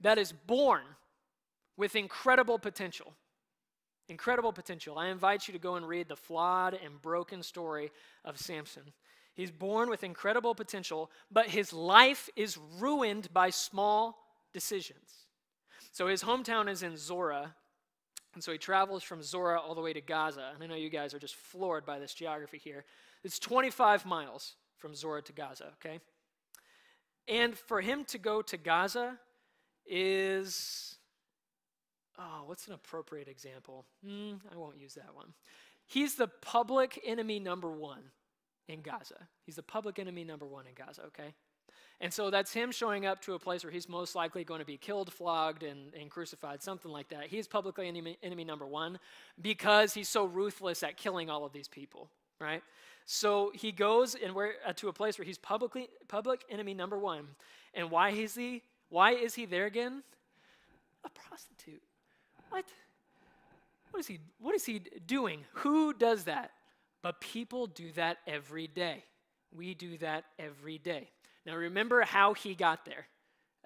[0.00, 0.82] that is born
[1.76, 3.12] with incredible potential.
[4.08, 4.98] Incredible potential.
[4.98, 7.92] I invite you to go and read the flawed and broken story
[8.24, 8.82] of Samson.
[9.34, 14.18] He's born with incredible potential, but his life is ruined by small
[14.52, 15.28] decisions.
[15.92, 17.54] So his hometown is in Zorah,
[18.34, 20.50] and so he travels from Zorah all the way to Gaza.
[20.52, 22.84] And I know you guys are just floored by this geography here.
[23.26, 25.98] It's 25 miles from Zora to Gaza, okay?
[27.26, 29.18] And for him to go to Gaza
[29.84, 30.94] is,
[32.16, 33.84] oh, what's an appropriate example?
[34.06, 35.34] Mm, I won't use that one.
[35.86, 38.12] He's the public enemy number one
[38.68, 39.26] in Gaza.
[39.44, 41.34] He's the public enemy number one in Gaza, okay?
[42.00, 44.66] And so that's him showing up to a place where he's most likely going to
[44.66, 47.26] be killed, flogged, and, and crucified, something like that.
[47.26, 49.00] He's publicly enemy, enemy number one
[49.42, 52.08] because he's so ruthless at killing all of these people,
[52.40, 52.62] right?
[53.04, 56.98] So he goes and where, uh, to a place where he's publicly public enemy number
[56.98, 57.26] one.
[57.74, 58.62] And why is he?
[58.88, 60.02] Why is he there again?
[61.04, 61.82] A prostitute.
[62.50, 62.64] What?
[63.90, 64.18] What is he?
[64.40, 65.40] What is he doing?
[65.54, 66.50] Who does that?
[67.02, 69.04] But people do that every day.
[69.54, 71.10] We do that every day.
[71.44, 73.06] Now remember how he got there.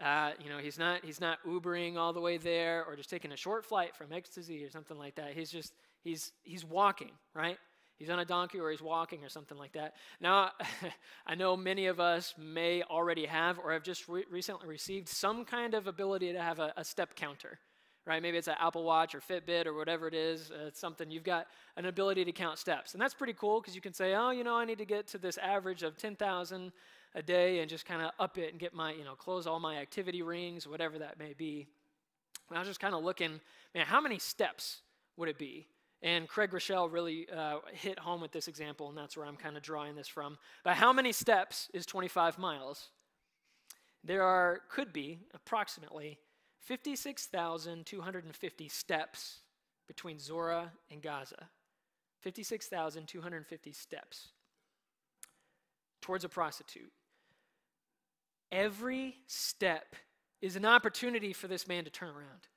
[0.03, 3.33] Uh, you know, he's not he's not Ubering all the way there or just taking
[3.33, 5.33] a short flight from ecstasy or something like that.
[5.35, 7.59] He's just he's he's walking, right?
[8.01, 9.95] He's on a donkey or he's walking or something like that.
[10.23, 10.53] Now,
[11.27, 15.45] I know many of us may already have or have just re- recently received some
[15.45, 17.59] kind of ability to have a, a, step counter,
[18.07, 18.23] right?
[18.23, 20.51] Maybe it's an Apple Watch or Fitbit or whatever it is.
[20.51, 21.47] Uh, it's something you've got
[21.77, 22.95] an ability to count steps.
[22.95, 25.07] And that's pretty cool because you can say, oh, you know, I need to get
[25.09, 26.73] to this average of 10,000
[27.15, 29.61] a day and just kind of up it and get my, you know, close all
[29.61, 31.67] my activity rings, whatever that may be.
[32.49, 33.43] And I was just kind of looking,
[33.75, 34.81] man, how many steps
[35.19, 35.67] would it be?
[36.03, 39.57] And Craig Groeschel really uh, hit home with this example, and that's where I'm kind
[39.57, 40.39] of drawing this from.
[40.65, 42.89] But how many steps is 25 miles?
[44.03, 46.19] There are, could be, approximately
[46.61, 49.41] 56,250 steps
[49.87, 51.49] between Zora and Gaza.
[52.21, 54.29] 56,250 steps
[56.01, 56.93] towards a prostitute.
[58.53, 59.97] Every step
[60.41, 62.49] is an opportunity for this man to turn around.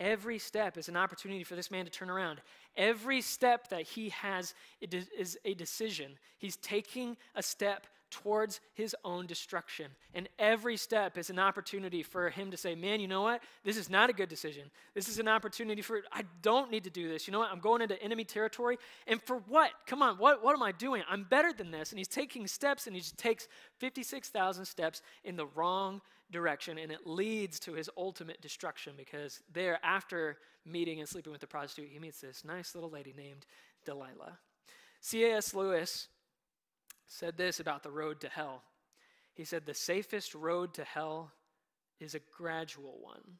[0.00, 2.40] Every step is an opportunity for this man to turn around.
[2.74, 6.12] Every step that he has is a decision.
[6.38, 9.86] He's taking a step towards his own destruction.
[10.14, 13.42] And every step is an opportunity for him to say, Man, you know what?
[13.62, 14.70] This is not a good decision.
[14.94, 17.26] This is an opportunity for, I don't need to do this.
[17.26, 17.52] You know what?
[17.52, 18.78] I'm going into enemy territory.
[19.06, 19.70] And for what?
[19.86, 21.02] Come on, what, what am I doing?
[21.08, 21.90] I'm better than this.
[21.90, 23.48] And he's taking steps, and he just takes
[23.78, 26.00] 56,000 steps in the wrong
[26.30, 31.40] direction, and it leads to his ultimate destruction because there, after meeting and sleeping with
[31.40, 33.46] the prostitute, he meets this nice little lady named
[33.84, 34.38] Delilah.
[35.00, 35.54] C.S.
[35.54, 36.08] Lewis
[37.06, 38.62] said this about the road to hell.
[39.34, 41.32] He said, The safest road to hell
[41.98, 43.38] is a gradual one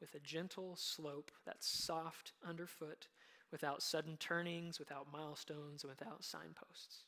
[0.00, 3.08] with a gentle slope that's soft underfoot,
[3.50, 7.04] without sudden turnings, without milestones, and without signposts.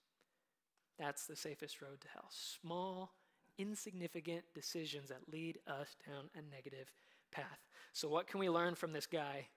[0.99, 2.31] That's the safest road to hell.
[2.31, 3.12] Small,
[3.59, 6.91] insignificant decisions that lead us down a negative
[7.31, 7.59] path.
[7.93, 9.49] So, what can we learn from this guy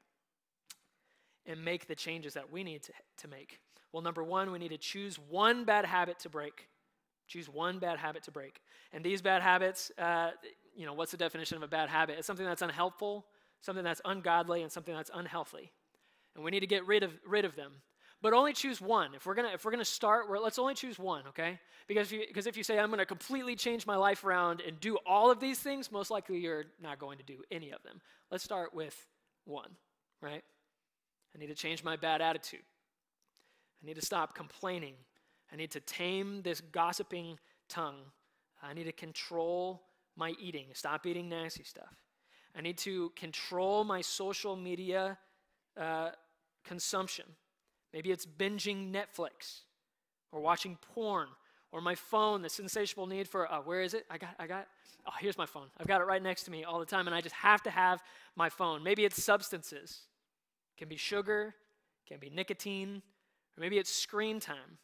[1.45, 3.60] and make the changes that we need to, to make?
[3.91, 6.68] Well, number one, we need to choose one bad habit to break.
[7.28, 8.62] Choose one bad habit to break.
[8.91, 10.32] And these bad habits, uh,
[10.76, 12.18] you know, what's the definition of a bad habit?
[12.18, 13.26] It's something that's unhelpful,
[13.62, 15.72] something that's ungodly, and something that's unhealthy.
[16.36, 17.74] And we need to get rid of, rid of them
[18.22, 19.13] but only choose one.
[19.15, 21.59] If we're gonna if we're gonna start, let's only choose one, okay?
[21.88, 24.80] Because if you, because if you say I'm gonna completely change my life around and
[24.80, 28.01] do all of these things, most likely you're not going to do any of them.
[28.30, 29.07] Let's start with
[29.45, 29.72] one,
[30.22, 30.43] right?
[31.34, 32.63] I need to change my bad attitude.
[33.82, 34.93] I need to stop complaining.
[35.51, 37.97] I need to tame this gossiping tongue.
[38.61, 39.82] I need to control
[40.15, 41.95] my eating, stop eating nasty stuff.
[42.55, 45.17] I need to control my social media
[45.80, 46.09] uh,
[46.63, 47.26] consumption.
[47.94, 49.62] Maybe it's binging Netflix
[50.32, 51.28] or watching porn
[51.72, 54.06] or my phone, the insatiable need for, uh, where is it?
[54.10, 54.68] I got, I got,
[55.08, 55.68] oh, here's my phone.
[55.80, 57.70] I've got it right next to me all the time, and I just have to
[57.70, 58.04] have
[58.36, 58.84] my phone.
[58.84, 60.02] Maybe it's substances.
[60.76, 61.56] It can be sugar,
[62.08, 63.02] can be nicotine,
[63.58, 64.78] or maybe it's screen time.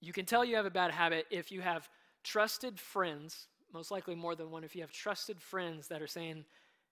[0.00, 1.88] You can tell you have a bad habit if you have
[2.22, 6.44] trusted friends, most likely more than one, if you have trusted friends that are saying,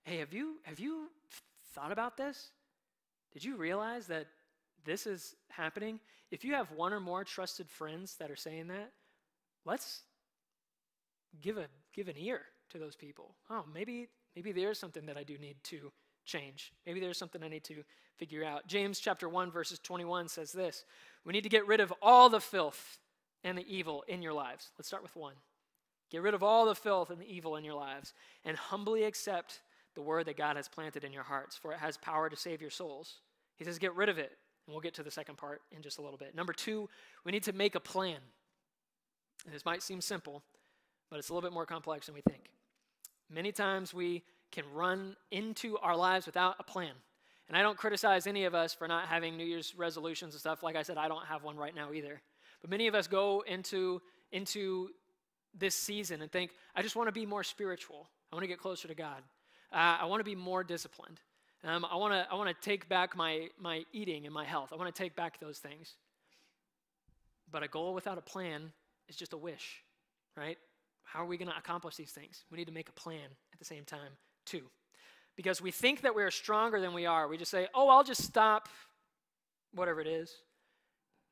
[0.05, 1.11] hey, have you, have you
[1.75, 2.51] thought about this?
[3.33, 4.27] Did you realize that
[4.85, 6.01] this is happening?
[6.31, 8.93] If you have one or more trusted friends that are saying that,
[9.65, 10.03] let's
[11.41, 13.35] give a give an ear to those people.
[13.51, 15.93] Oh, maybe maybe there's something that I do need to
[16.25, 16.73] change.
[16.87, 17.83] Maybe there's something I need to
[18.17, 18.67] figure out.
[18.67, 20.85] James chapter 1 verses 21 says this.
[21.25, 22.99] We need to get rid of all the filth
[23.45, 24.71] and the evil in your lives.
[24.79, 25.35] Let's start with 1.
[26.11, 28.13] Get rid of all the filth and the evil in your lives
[28.45, 29.61] and humbly accept
[29.95, 32.61] the word that God has planted in your hearts, for it has power to save
[32.61, 33.21] your souls.
[33.57, 34.33] He says, get rid of it.
[34.67, 36.35] And we'll get to the second part in just a little bit.
[36.35, 36.89] Number two,
[37.25, 38.19] we need to make a plan.
[39.45, 40.43] And this might seem simple,
[41.11, 42.51] but it's a little bit more complex than we think.
[43.29, 46.93] Many times we can run into our lives without a plan.
[47.49, 50.63] And I don't criticize any of us for not having New Year's resolutions and stuff.
[50.63, 52.21] Like I said, I don't have one right now either.
[52.61, 54.01] But many of us go into,
[54.31, 54.91] into
[55.59, 58.09] this season and think, I just want to be more spiritual.
[58.31, 59.23] I want to get closer to God.
[59.73, 61.21] Uh, I want to be more disciplined.
[61.65, 64.71] Um, I want to I wanna take back my, my eating and my health.
[64.73, 65.95] I want to take back those things.
[67.51, 68.73] But a goal without a plan
[69.09, 69.83] is just a wish,
[70.37, 70.57] right?
[71.05, 72.45] How are we going to accomplish these things?
[72.51, 74.13] We need to make a plan at the same time,
[74.47, 74.63] too.
[75.37, 77.29] Because we think that we are stronger than we are.
[77.29, 78.69] We just say, oh, I'll just stop
[79.75, 80.33] whatever it is.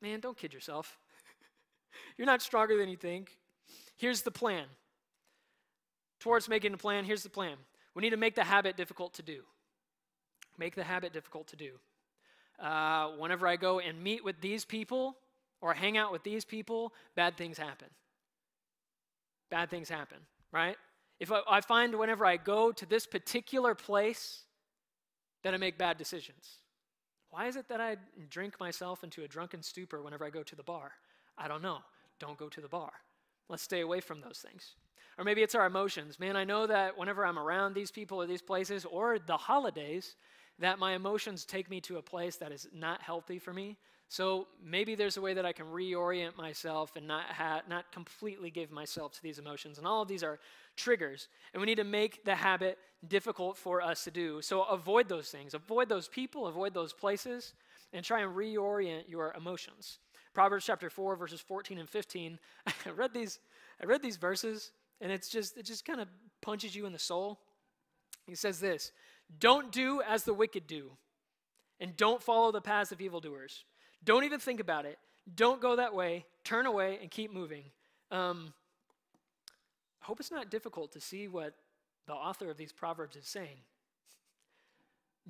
[0.01, 0.99] Man, don't kid yourself.
[2.17, 3.37] You're not stronger than you think.
[3.95, 4.65] Here's the plan.
[6.19, 7.57] Towards making a plan, here's the plan.
[7.95, 9.41] We need to make the habit difficult to do.
[10.61, 11.71] Make the habit difficult to do.
[12.63, 15.17] Uh, whenever I go and meet with these people
[15.59, 17.87] or hang out with these people, bad things happen.
[19.49, 20.19] Bad things happen,
[20.51, 20.77] right?
[21.19, 24.43] If I, I find whenever I go to this particular place
[25.43, 26.59] that I make bad decisions.
[27.31, 27.97] Why is it that I
[28.29, 30.91] drink myself into a drunken stupor whenever I go to the bar?
[31.39, 31.79] I don't know.
[32.19, 32.91] Don't go to the bar.
[33.49, 34.75] Let's stay away from those things.
[35.17, 36.19] Or maybe it's our emotions.
[36.19, 40.15] Man, I know that whenever I'm around these people or these places or the holidays,
[40.61, 43.77] that my emotions take me to a place that is not healthy for me.
[44.07, 48.51] So maybe there's a way that I can reorient myself and not ha- not completely
[48.51, 49.77] give myself to these emotions.
[49.77, 50.39] And all of these are
[50.75, 54.41] triggers, and we need to make the habit difficult for us to do.
[54.41, 57.53] So avoid those things, avoid those people, avoid those places,
[57.93, 59.99] and try and reorient your emotions.
[60.33, 62.39] Proverbs chapter 4 verses 14 and 15.
[62.85, 63.39] I read these
[63.81, 66.07] I read these verses and it's just it just kind of
[66.41, 67.39] punches you in the soul.
[68.27, 68.91] He says this,
[69.39, 70.91] "Don't do as the wicked do,
[71.79, 73.65] and don't follow the paths of evildoers.
[74.03, 74.99] Don't even think about it.
[75.35, 76.25] Don't go that way.
[76.43, 77.65] Turn away and keep moving."
[78.09, 78.53] Um,
[80.01, 81.53] I hope it's not difficult to see what
[82.07, 83.57] the author of these proverbs is saying.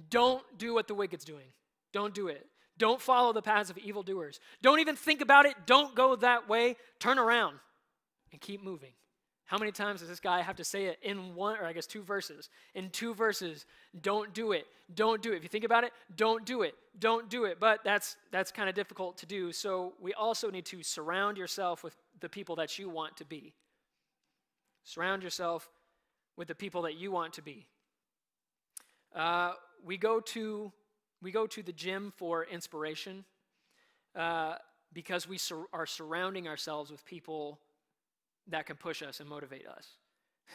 [0.09, 1.47] Don't do what the wicked's doing.
[1.91, 2.47] Don't do it.
[2.77, 4.39] Don't follow the paths of evildoers.
[4.61, 5.55] Don't even think about it.
[5.65, 6.77] Don't go that way.
[6.99, 7.59] Turn around
[8.31, 8.93] and keep moving.
[9.51, 11.85] How many times does this guy have to say it in one, or I guess
[11.85, 12.47] two verses?
[12.73, 13.65] In two verses,
[14.01, 14.65] don't do it.
[14.95, 15.35] Don't do it.
[15.35, 16.73] If you think about it, don't do it.
[16.97, 17.59] Don't do it.
[17.59, 19.51] But that's that's kind of difficult to do.
[19.51, 23.53] So we also need to surround yourself with the people that you want to be.
[24.85, 25.69] Surround yourself
[26.37, 27.67] with the people that you want to be.
[29.13, 29.51] Uh,
[29.83, 30.71] we go to
[31.21, 33.25] we go to the gym for inspiration
[34.15, 34.55] uh,
[34.93, 37.59] because we sur- are surrounding ourselves with people
[38.47, 39.87] that can push us and motivate us.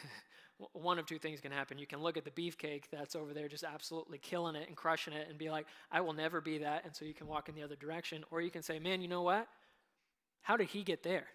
[0.73, 1.77] One of two things can happen.
[1.77, 5.13] You can look at the beefcake that's over there just absolutely killing it and crushing
[5.13, 6.83] it and be like, I will never be that.
[6.83, 8.23] And so you can walk in the other direction.
[8.31, 9.47] Or you can say, man, you know what?
[10.41, 11.27] How did he get there?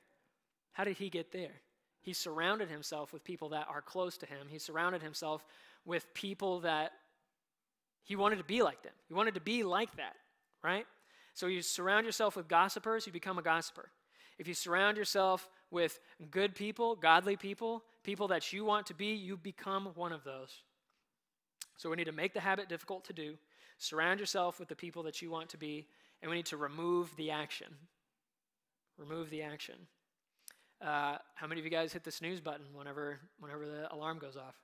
[0.73, 1.61] How did he get there?
[2.01, 4.49] He surrounded himself with people that are close to him.
[4.49, 5.45] He surrounded himself
[5.85, 6.93] with people that
[8.03, 8.93] he wanted to be like them.
[9.07, 10.17] He wanted to be like that,
[10.65, 10.87] right?
[11.35, 13.89] So you surround yourself with gossipers, you become a gossiper.
[14.39, 15.99] If you surround yourself with
[16.31, 20.51] good people, godly people, people that you want to be, you become one of those.
[21.77, 23.35] So we need to make the habit difficult to do,
[23.79, 25.87] surround yourself with the people that you want to be,
[26.21, 27.69] and we need to remove the action.
[28.99, 29.75] Remove the action.
[30.81, 34.37] Uh, how many of you guys hit the snooze button whenever, whenever the alarm goes
[34.37, 34.55] off?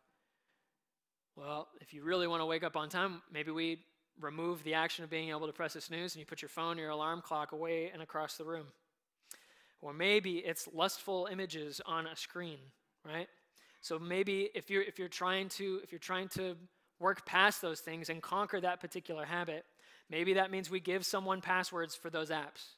[1.35, 3.79] Well, if you really want to wake up on time, maybe we
[4.21, 6.77] remove the action of being able to press a snooze and you put your phone
[6.77, 8.67] your alarm clock away and across the room.
[9.81, 12.59] Or maybe it's lustful images on a screen,
[13.05, 13.29] right?
[13.81, 16.57] So maybe if you're if you're trying to if you're trying to
[16.99, 19.64] work past those things and conquer that particular habit,
[20.11, 22.74] maybe that means we give someone passwords for those apps.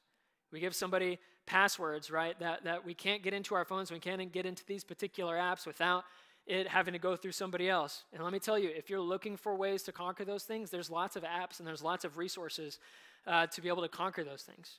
[0.53, 2.39] We give somebody passwords, right?
[2.39, 5.67] That that we can't get into our phones, we can't get into these particular apps
[5.67, 6.05] without
[6.47, 8.05] it having to go through somebody else.
[8.13, 10.91] And let me tell you, if you're looking for ways to conquer those things, there's
[10.91, 12.79] lots of apps and there's lots of resources
[13.27, 14.79] uh, to be able to conquer those things.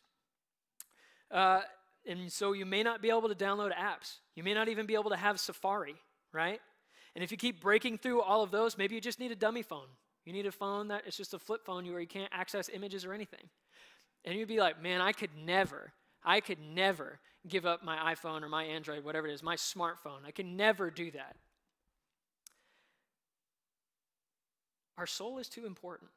[1.32, 1.62] Uh,
[2.08, 4.18] and so you may not be able to download apps.
[4.36, 5.96] You may not even be able to have Safari,
[6.34, 6.60] right?
[7.16, 9.62] And if you keep breaking through all of those, maybe you just need a dummy
[9.62, 9.88] phone.
[10.26, 13.06] You need a phone that is just a flip phone where you can't access images
[13.06, 13.50] or anything.
[14.24, 15.94] And you'd be like, man, I could never,
[16.24, 20.26] I could never give up my iPhone or my Android, whatever it is, my smartphone.
[20.26, 21.36] I can never do that.
[24.98, 26.12] Our soul is too important.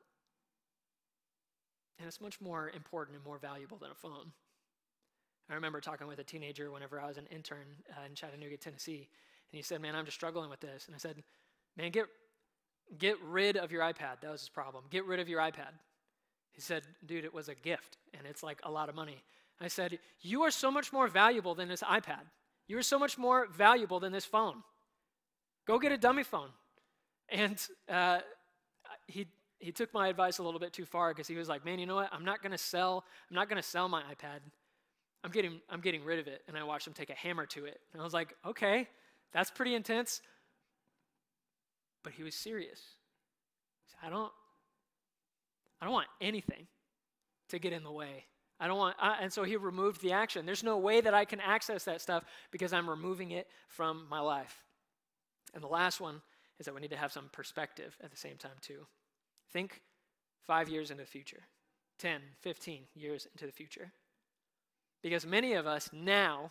[1.98, 4.32] And it's much more important and more valuable than a phone.
[5.50, 9.08] I remember talking with a teenager whenever I was an intern uh, in Chattanooga, Tennessee,
[9.52, 11.22] and he said, "Man, I'm just struggling with this." And I said,
[11.76, 12.06] "Man, get
[12.98, 14.20] get rid of your iPad.
[14.22, 14.84] That was his problem.
[14.90, 15.72] Get rid of your iPad."
[16.52, 19.22] He said, "Dude, it was a gift, and it's like a lot of money."
[19.60, 22.22] I said, "You are so much more valuable than this iPad.
[22.66, 24.62] You are so much more valuable than this phone.
[25.66, 26.50] Go get a dummy phone."
[27.28, 28.20] And uh,
[29.06, 29.26] he
[29.58, 31.84] he took my advice a little bit too far because he was like, "Man, you
[31.84, 32.08] know what?
[32.12, 33.04] I'm not to sell.
[33.28, 34.40] I'm not to sell my iPad."
[35.24, 36.42] I'm getting, I'm getting rid of it.
[36.46, 37.80] And I watched him take a hammer to it.
[37.92, 38.86] And I was like, okay,
[39.32, 40.20] that's pretty intense.
[42.02, 42.78] But he was serious.
[43.86, 44.30] He said, I don't,
[45.80, 46.66] I don't want anything
[47.48, 48.26] to get in the way.
[48.60, 50.46] I don't want, and so he removed the action.
[50.46, 54.20] There's no way that I can access that stuff because I'm removing it from my
[54.20, 54.62] life.
[55.54, 56.22] And the last one
[56.58, 58.86] is that we need to have some perspective at the same time, too.
[59.52, 59.82] Think
[60.46, 61.42] five years into the future,
[61.98, 63.92] 10, 15 years into the future.
[65.04, 66.50] Because many of us now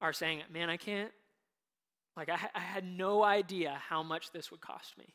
[0.00, 1.12] are saying, man, I can't,
[2.16, 5.14] like, I, I, had no idea how much this would cost me.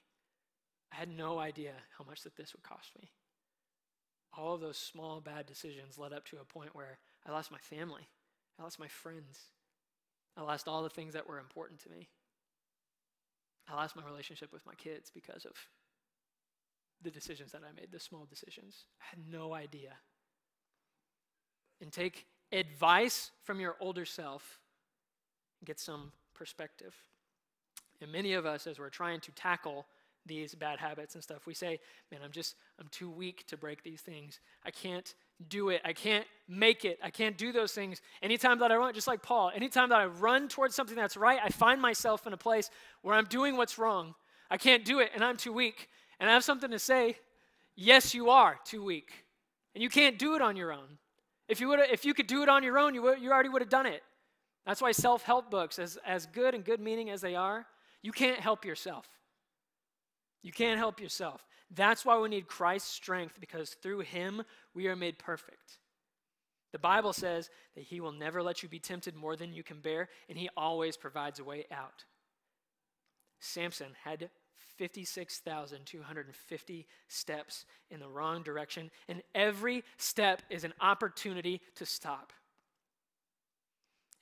[0.93, 3.09] I had no idea how much that this would cost me.
[4.37, 7.57] All of those small bad decisions led up to a point where I lost my
[7.57, 8.07] family,
[8.59, 9.47] I lost my friends,
[10.37, 12.07] I lost all the things that were important to me.
[13.67, 15.53] I lost my relationship with my kids because of
[17.01, 18.85] the decisions that I made, the small decisions.
[19.01, 19.93] I had no idea
[21.81, 24.59] and take advice from your older self
[25.65, 26.95] get some perspective.
[28.01, 29.85] And many of us, as we're trying to tackle
[30.25, 31.79] these bad habits and stuff, we say,
[32.11, 34.39] Man, I'm just, I'm too weak to break these things.
[34.65, 35.13] I can't
[35.47, 35.81] do it.
[35.83, 36.99] I can't make it.
[37.03, 38.01] I can't do those things.
[38.21, 41.39] Anytime that I run, just like Paul, anytime that I run towards something that's right,
[41.43, 42.69] I find myself in a place
[43.01, 44.15] where I'm doing what's wrong.
[44.51, 45.89] I can't do it, and I'm too weak.
[46.19, 47.17] And I have something to say.
[47.75, 49.25] Yes, you are too weak.
[49.73, 50.97] And you can't do it on your own.
[51.49, 53.69] If you, if you could do it on your own, you, you already would have
[53.69, 54.03] done it.
[54.65, 57.65] That's why self help books, as, as good and good meaning as they are,
[58.03, 59.07] you can't help yourself.
[60.43, 61.43] You can't help yourself.
[61.71, 64.43] That's why we need Christ's strength, because through him
[64.73, 65.79] we are made perfect.
[66.71, 69.81] The Bible says that he will never let you be tempted more than you can
[69.81, 72.05] bear, and he always provides a way out.
[73.39, 74.29] Samson had
[74.79, 82.31] 56,250 steps in the wrong direction, and every step is an opportunity to stop.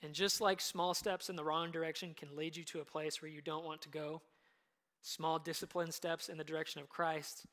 [0.02, 3.22] And just like small steps in the wrong direction can lead you to a place
[3.22, 4.20] where you don't want to go,
[5.00, 7.46] small disciplined steps in the direction of Christ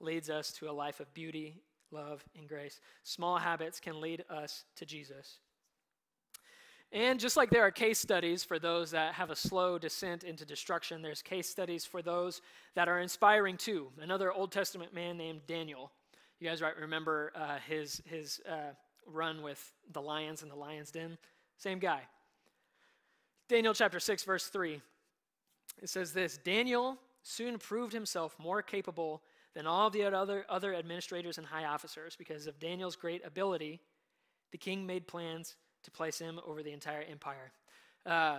[0.00, 2.80] leads us to a life of beauty, love, and grace.
[3.04, 5.38] Small habits can lead us to Jesus.
[6.90, 10.46] And just like there are case studies for those that have a slow descent into
[10.46, 12.40] destruction, there's case studies for those
[12.74, 13.88] that are inspiring too.
[14.00, 15.92] Another Old Testament man named Daniel.
[16.40, 18.72] You guys right remember uh, his his uh,
[19.06, 21.18] run with the lions in the lion's den?
[21.58, 22.02] Same guy.
[23.48, 24.80] Daniel chapter 6, verse 3.
[25.82, 29.22] It says this Daniel soon proved himself more capable
[29.54, 33.80] than all the other, other administrators and high officers because of Daniel's great ability.
[34.52, 37.52] The king made plans to place him over the entire empire.
[38.06, 38.38] Uh,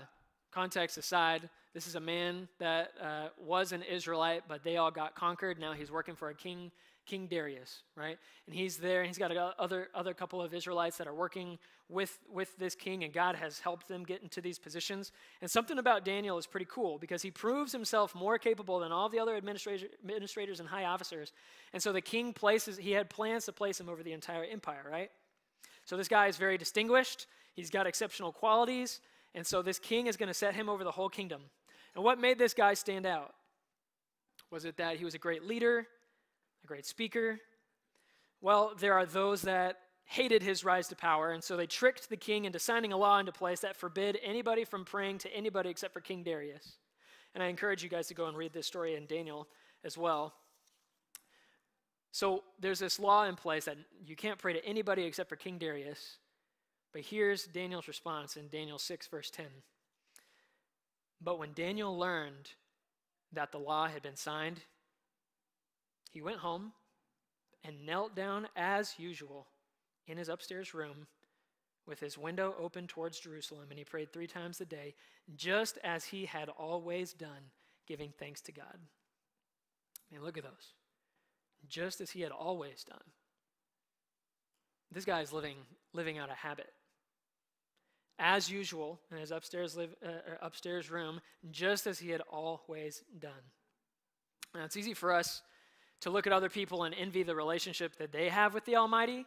[0.51, 5.15] context aside, this is a man that uh, was an Israelite, but they all got
[5.15, 5.59] conquered.
[5.59, 6.71] Now he's working for a king,
[7.05, 8.17] King Darius, right?
[8.47, 11.59] And he's there, and he's got a other other couple of Israelites that are working
[11.87, 15.11] with with this king, and God has helped them get into these positions.
[15.41, 19.09] And something about Daniel is pretty cool because he proves himself more capable than all
[19.09, 21.33] the other administrators, administrators and high officers.
[21.73, 24.85] And so the king places he had plans to place him over the entire empire,
[24.89, 25.11] right?
[25.89, 27.25] So this guy is very distinguished.
[27.55, 29.01] He's got exceptional qualities.
[29.33, 31.41] And so this king is going to set him over the whole kingdom.
[31.95, 33.33] And what made this guy stand out?
[34.51, 35.87] Was it that he was a great leader?
[36.63, 37.39] a great speaker.
[38.39, 42.17] Well, there are those that hated his rise to power, and so they tricked the
[42.17, 45.93] king into signing a law into place that forbid anybody from praying to anybody except
[45.93, 46.77] for King Darius.
[47.33, 49.47] And I encourage you guys to go and read this story in Daniel
[49.83, 50.35] as well.
[52.11, 55.57] So there's this law in place that you can't pray to anybody except for King
[55.57, 56.17] Darius.
[56.91, 59.45] But here's Daniel's response in Daniel 6, verse 10.
[61.21, 62.51] But when Daniel learned
[63.31, 64.61] that the law had been signed,
[66.11, 66.71] he went home
[67.63, 69.47] and knelt down as usual
[70.07, 71.05] in his upstairs room
[71.85, 74.95] with his window open towards Jerusalem, and he prayed three times a day,
[75.35, 77.51] just as he had always done,
[77.87, 78.77] giving thanks to God.
[78.77, 80.73] I mean, look at those.
[81.67, 83.03] Just as he had always done.
[84.91, 85.57] This guy is living,
[85.93, 86.71] living out a habit.
[88.17, 90.09] As usual, in his upstairs, live, uh,
[90.41, 93.31] upstairs room, just as he had always done.
[94.53, 95.41] Now, it's easy for us
[96.01, 99.25] to look at other people and envy the relationship that they have with the Almighty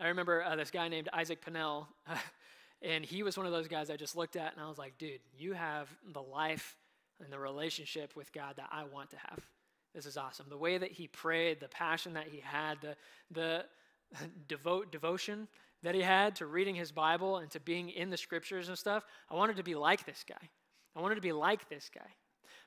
[0.00, 1.86] I remember uh, this guy named Isaac Pinnell,
[2.82, 4.96] and he was one of those guys I just looked at and I was like,
[4.96, 6.76] dude, you have the life
[7.22, 9.44] and the relationship with God that I want to have.
[9.98, 10.46] This is awesome.
[10.48, 12.94] The way that he prayed, the passion that he had, the,
[13.32, 13.64] the
[14.48, 15.48] devote, devotion
[15.82, 19.04] that he had to reading his Bible and to being in the scriptures and stuff,
[19.28, 20.50] I wanted to be like this guy.
[20.94, 22.14] I wanted to be like this guy.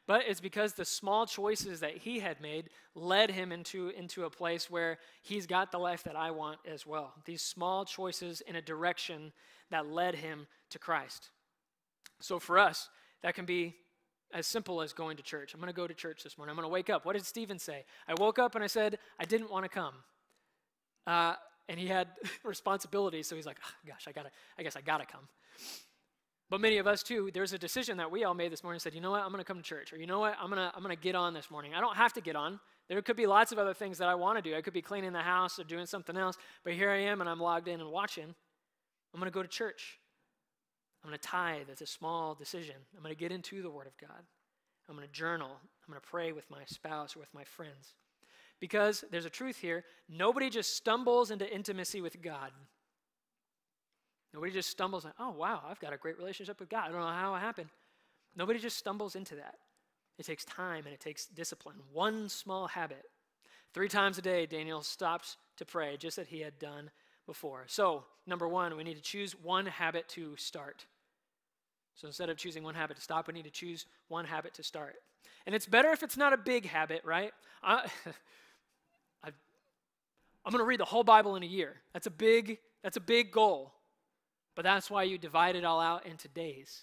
[0.08, 4.30] But it's because the small choices that he had made led him into, into a
[4.30, 7.14] place where he's got the life that I want as well.
[7.24, 9.32] These small choices in a direction
[9.70, 11.30] that led him to Christ.
[12.20, 12.90] So for us,
[13.24, 13.78] that can be
[14.34, 15.54] as simple as going to church.
[15.54, 16.52] I'm going to go to church this morning.
[16.52, 17.06] I'm going to wake up.
[17.06, 17.86] What did Stephen say?
[18.08, 19.94] I woke up and I said, I didn't want to come.
[21.08, 21.36] Uh,
[21.70, 22.08] and he had
[22.44, 25.28] responsibilities, so he's like, oh, gosh, I gotta, I guess I gotta come.
[26.52, 28.94] But many of us too, there's a decision that we all made this morning said,
[28.94, 29.94] you know what, I'm going to come to church.
[29.94, 31.74] Or you know what, I'm going to I'm going to get on this morning.
[31.74, 32.60] I don't have to get on.
[32.90, 34.54] There could be lots of other things that I want to do.
[34.54, 36.36] I could be cleaning the house or doing something else.
[36.66, 38.36] But here I am and I'm logged in and watching.
[39.14, 40.01] I'm going to go to church.
[41.04, 41.70] I'm going to tithe.
[41.70, 42.76] It's a small decision.
[42.96, 44.22] I'm going to get into the Word of God.
[44.90, 45.50] I'm going to journal.
[45.50, 47.96] I'm going to pray with my spouse or with my friends.
[48.60, 52.52] Because there's a truth here nobody just stumbles into intimacy with God.
[54.34, 56.90] Nobody just stumbles and, oh, wow, I've got a great relationship with God.
[56.90, 57.70] I don't know how it happened.
[58.36, 59.56] Nobody just stumbles into that.
[60.18, 61.78] It takes time and it takes discipline.
[61.92, 63.04] One small habit.
[63.74, 66.92] Three times a day, Daniel stops to pray, just as he had done
[67.26, 67.64] before.
[67.68, 70.86] So, number one, we need to choose one habit to start.
[71.96, 74.64] So instead of choosing one habit to stop, we need to choose one habit to
[74.64, 74.96] start.
[75.46, 77.34] And it's better if it's not a big habit, right?
[77.64, 77.90] I,
[79.26, 81.76] am going to read the whole Bible in a year.
[81.94, 83.74] That's a big, that's a big goal.
[84.56, 86.82] But that's why you divide it all out into days.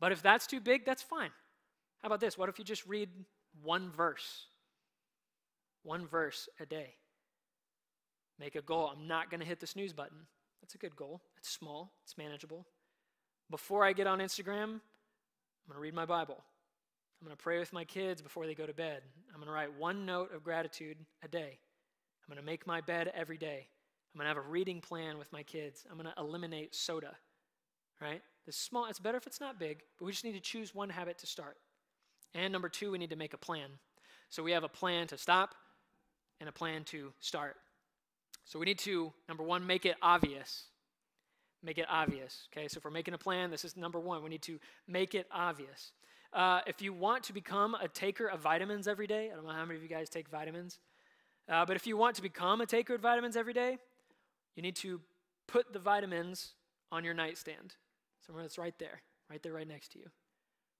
[0.00, 1.30] But if that's too big, that's fine.
[2.02, 2.36] How about this?
[2.36, 3.08] What if you just read
[3.62, 4.46] one verse?
[5.82, 6.94] One verse a day.
[8.38, 8.92] Make a goal.
[8.94, 10.18] I'm not going to hit the snooze button.
[10.60, 11.22] That's a good goal.
[11.36, 12.66] It's small, it's manageable.
[13.50, 16.42] Before I get on Instagram, I'm going to read my Bible.
[17.20, 19.02] I'm going to pray with my kids before they go to bed.
[19.30, 21.58] I'm going to write one note of gratitude a day.
[22.22, 23.68] I'm going to make my bed every day.
[24.14, 25.84] I'm going to have a reading plan with my kids.
[25.90, 27.14] I'm going to eliminate soda,
[28.00, 28.22] right?
[28.46, 30.88] This small, it's better if it's not big, but we just need to choose one
[30.88, 31.56] habit to start.
[32.34, 33.68] And number two, we need to make a plan.
[34.28, 35.54] So we have a plan to stop
[36.40, 37.56] and a plan to start.
[38.44, 40.64] So we need to, number one, make it obvious.
[41.66, 42.46] Make it obvious.
[42.52, 44.22] Okay, so if we're making a plan, this is number one.
[44.22, 45.90] We need to make it obvious.
[46.32, 49.52] Uh, if you want to become a taker of vitamins every day, I don't know
[49.52, 50.78] how many of you guys take vitamins,
[51.48, 53.78] uh, but if you want to become a taker of vitamins every day,
[54.54, 55.00] you need to
[55.48, 56.52] put the vitamins
[56.92, 57.74] on your nightstand,
[58.24, 60.06] somewhere that's right there, right there, right next to you.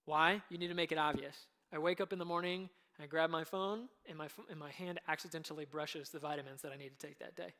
[0.05, 0.41] Why?
[0.51, 1.47] You need to make it obvious.
[1.73, 2.71] I wake up in the morning,
[3.03, 6.77] I grab my phone, and my, and my hand accidentally brushes the vitamins that I
[6.77, 7.55] need to take that day.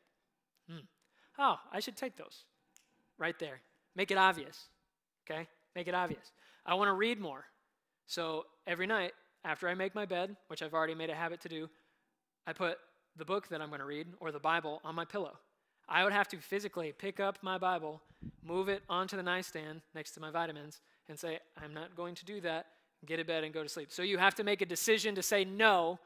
[0.69, 0.85] Hmm.
[1.37, 2.45] Oh, I should take those.
[3.17, 3.61] Right there.
[3.95, 4.65] Make it obvious.
[5.29, 5.47] Okay?
[5.75, 6.31] Make it obvious.
[6.65, 7.45] I want to read more.
[8.05, 9.13] So every night,
[9.43, 11.69] after I make my bed, which I've already made a habit to do,
[12.45, 12.77] I put
[13.15, 15.37] the book that I'm going to read or the Bible on my pillow.
[15.89, 18.01] I would have to physically pick up my Bible,
[18.43, 22.25] move it onto the nightstand next to my vitamins, and say, I'm not going to
[22.25, 22.67] do that,
[23.05, 23.91] get to bed and go to sleep.
[23.91, 25.99] So you have to make a decision to say no,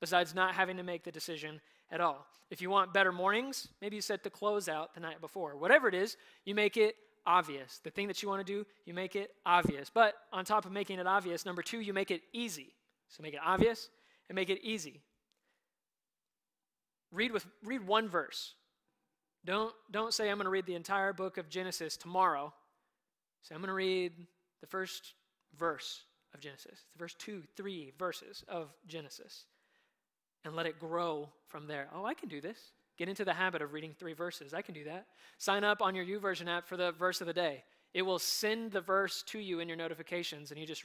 [0.00, 1.60] besides not having to make the decision
[1.90, 2.26] at all.
[2.50, 5.56] If you want better mornings, maybe you set the clothes out the night before.
[5.56, 7.80] Whatever it is, you make it obvious.
[7.84, 9.90] The thing that you want to do, you make it obvious.
[9.92, 12.72] But on top of making it obvious, number two, you make it easy.
[13.08, 13.90] So make it obvious
[14.28, 15.02] and make it easy.
[17.12, 18.54] Read with read one verse.
[19.44, 22.52] Don't, don't say, I'm going to read the entire book of Genesis tomorrow.
[23.42, 24.12] Say, I'm going to read
[24.60, 25.14] the first
[25.56, 26.02] verse
[26.34, 29.44] of Genesis, the first two, three verses of Genesis.
[30.44, 31.88] And let it grow from there.
[31.94, 32.72] Oh, I can do this.
[32.96, 34.52] Get into the habit of reading three verses.
[34.52, 35.06] I can do that.
[35.38, 37.62] Sign up on your YouVersion app for the verse of the day.
[37.94, 40.84] It will send the verse to you in your notifications, and you just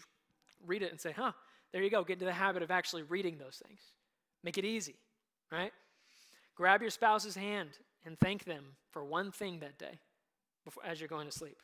[0.65, 1.31] read it and say, huh,
[1.71, 2.03] there you go.
[2.03, 3.81] Get into the habit of actually reading those things.
[4.43, 4.95] Make it easy,
[5.51, 5.71] right?
[6.55, 7.69] Grab your spouse's hand
[8.05, 9.99] and thank them for one thing that day
[10.63, 11.57] before, as you're going to sleep.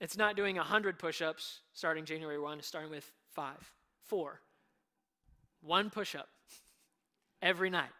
[0.00, 3.72] It's not doing 100 push ups starting January 1, it's starting with five,
[4.02, 4.40] four,
[5.62, 6.28] one push up
[7.44, 7.92] every night,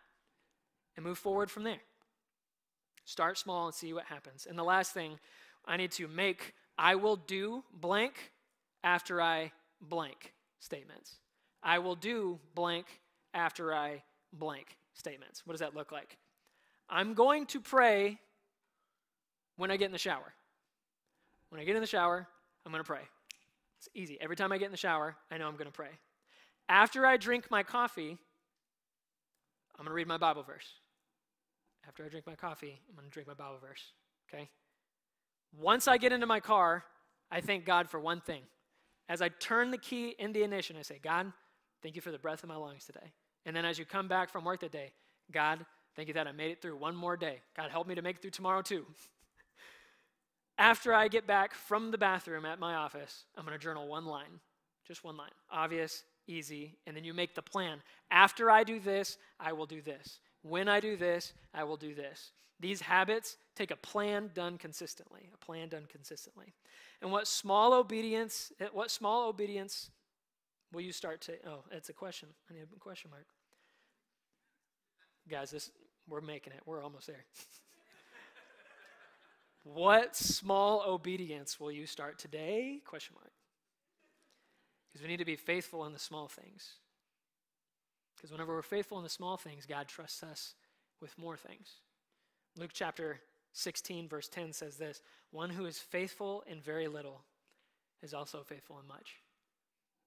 [0.96, 1.82] and move forward from there.
[3.04, 4.46] Start small and see what happens.
[4.48, 5.20] And the last thing,
[5.66, 8.32] I need to make I will do blank
[8.82, 11.16] after I blank statements.
[11.62, 12.86] I will do blank
[13.32, 14.02] after I
[14.32, 15.42] blank statements.
[15.44, 16.16] What does that look like?
[16.88, 18.18] I'm going to pray
[19.56, 20.32] when I get in the shower.
[21.50, 22.26] When I get in the shower,
[22.66, 23.02] I'm going to pray.
[23.78, 24.18] It's easy.
[24.20, 25.90] Every time I get in the shower, I know I'm going to pray.
[26.68, 28.18] After I drink my coffee,
[29.78, 30.66] I'm going to read my Bible verse.
[31.86, 33.92] After I drink my coffee, I'm going to drink my Bible verse.
[34.28, 34.48] Okay?
[35.58, 36.84] Once I get into my car,
[37.30, 38.42] I thank God for one thing.
[39.08, 41.32] As I turn the key in the ignition, I say, God,
[41.82, 43.12] thank you for the breath in my lungs today.
[43.44, 44.92] And then as you come back from work that day,
[45.30, 45.64] God,
[45.94, 47.40] thank you that I made it through one more day.
[47.56, 48.86] God, help me to make it through tomorrow too.
[50.58, 54.06] After I get back from the bathroom at my office, I'm going to journal one
[54.06, 54.40] line,
[54.86, 55.30] just one line.
[55.50, 57.82] Obvious, easy, and then you make the plan.
[58.10, 60.20] After I do this, I will do this.
[60.42, 62.32] When I do this, I will do this.
[62.60, 66.54] These habits take a plan done consistently, a plan done consistently.
[67.02, 69.90] And what small obedience, eh, what small obedience
[70.72, 72.28] will you start to, oh, it's a question.
[72.50, 73.26] I need a question mark.
[75.28, 75.70] Guys, this,
[76.08, 76.60] we're making it.
[76.64, 77.24] We're almost there.
[79.64, 82.80] what small obedience will you start today?
[82.84, 83.33] Question mark.
[84.94, 86.74] Because we need to be faithful in the small things.
[88.14, 90.54] Because whenever we're faithful in the small things, God trusts us
[91.00, 91.80] with more things.
[92.56, 93.20] Luke chapter
[93.54, 95.02] 16, verse 10 says this
[95.32, 97.22] One who is faithful in very little
[98.04, 99.16] is also faithful in much.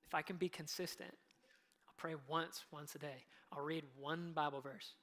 [0.08, 1.12] If I can be consistent,
[1.86, 3.26] I'll pray once, once a day.
[3.52, 4.94] I'll read one Bible verse.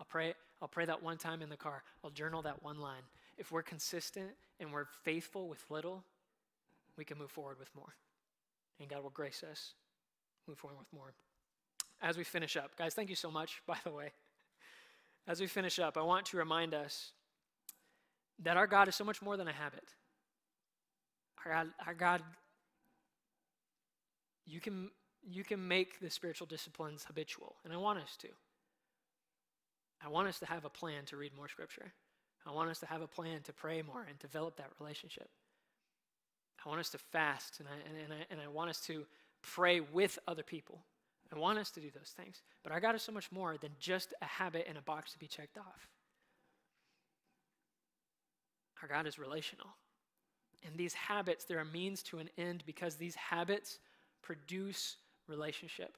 [0.00, 1.84] I'll pray, I'll pray that one time in the car.
[2.02, 3.02] I'll journal that one line.
[3.38, 6.02] If we're consistent and we're faithful with little,
[6.96, 7.94] we can move forward with more.
[8.80, 9.74] And God will grace us
[10.48, 11.12] move forward with more.
[12.02, 14.12] As we finish up, guys, thank you so much, by the way.
[15.28, 17.12] As we finish up, I want to remind us
[18.42, 19.94] that our God is so much more than a habit.
[21.44, 22.22] Our God, our God
[24.46, 24.90] you can,
[25.22, 28.28] you can make the spiritual disciplines habitual, and I want us to.
[30.04, 31.92] I want us to have a plan to read more scripture.
[32.46, 35.28] I want us to have a plan to pray more and develop that relationship.
[36.64, 39.06] I want us to fast, and I, and, and, I, and I want us to
[39.42, 40.84] pray with other people.
[41.34, 42.42] I want us to do those things.
[42.62, 45.18] But our God is so much more than just a habit and a box to
[45.18, 45.88] be checked off.
[48.82, 49.68] Our God is relational.
[50.66, 53.78] And these habits, they're a means to an end because these habits
[54.22, 54.96] produce
[55.28, 55.96] relationship.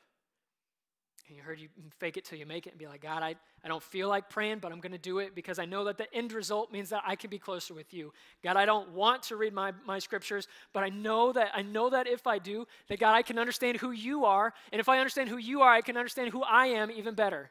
[1.29, 1.69] And you heard you
[1.99, 4.29] fake it till you make it and be like, God, I, I don't feel like
[4.29, 6.91] praying, but I'm going to do it because I know that the end result means
[6.91, 8.13] that I can be closer with you.
[8.43, 11.91] God, I don't want to read my, my scriptures, but I know that I know
[11.91, 14.53] that if I do, that God, I can understand who you are.
[14.73, 17.51] And if I understand who you are, I can understand who I am even better.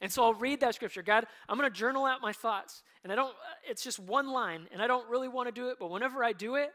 [0.00, 1.02] And so I'll read that scripture.
[1.02, 2.82] God, I'm going to journal out my thoughts.
[3.04, 5.68] And I don't, uh, it's just one line, and I don't really want to do
[5.68, 6.70] it, but whenever I do it,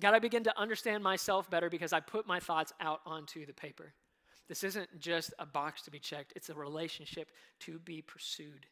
[0.00, 3.52] God, I begin to understand myself better because I put my thoughts out onto the
[3.52, 3.92] paper.
[4.48, 7.30] This isn't just a box to be checked, it's a relationship
[7.60, 8.66] to be pursued.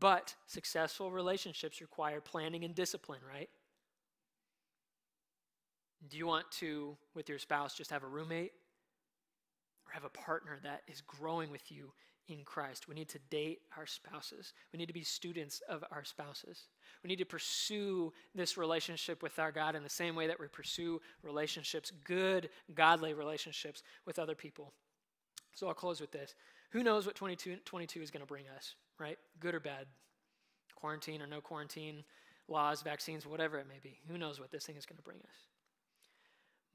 [0.00, 3.48] But successful relationships require planning and discipline, right?
[6.06, 8.52] Do you want to, with your spouse, just have a roommate
[9.86, 11.92] or have a partner that is growing with you
[12.28, 12.86] in Christ?
[12.86, 14.52] We need to date our spouses.
[14.72, 16.68] We need to be students of our spouses.
[17.02, 20.48] We need to pursue this relationship with our God in the same way that we
[20.48, 24.74] pursue relationships, good, godly relationships with other people.
[25.54, 26.34] So I'll close with this.
[26.70, 29.18] Who knows what 2022 is going to bring us, right?
[29.40, 29.86] Good or bad?
[30.74, 32.04] Quarantine or no quarantine,
[32.46, 34.00] laws, vaccines, whatever it may be.
[34.08, 35.48] Who knows what this thing is going to bring us?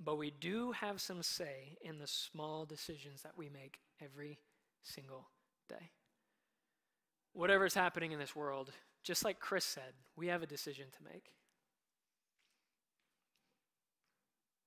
[0.03, 4.39] But we do have some say in the small decisions that we make every
[4.81, 5.27] single
[5.69, 5.91] day.
[7.33, 8.71] Whatever is happening in this world,
[9.03, 11.31] just like Chris said, we have a decision to make.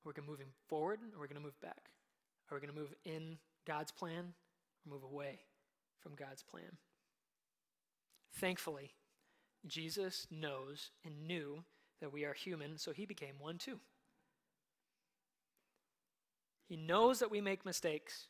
[0.04, 1.90] We're going to move forward or we're going to move back.
[2.50, 4.32] Are we going to move in God's plan
[4.84, 5.40] or move away
[6.01, 6.78] from God's plan.
[8.38, 8.93] Thankfully,
[9.66, 11.64] Jesus knows and knew
[12.01, 13.80] that we are human, so he became one too.
[16.68, 18.26] He knows that we make mistakes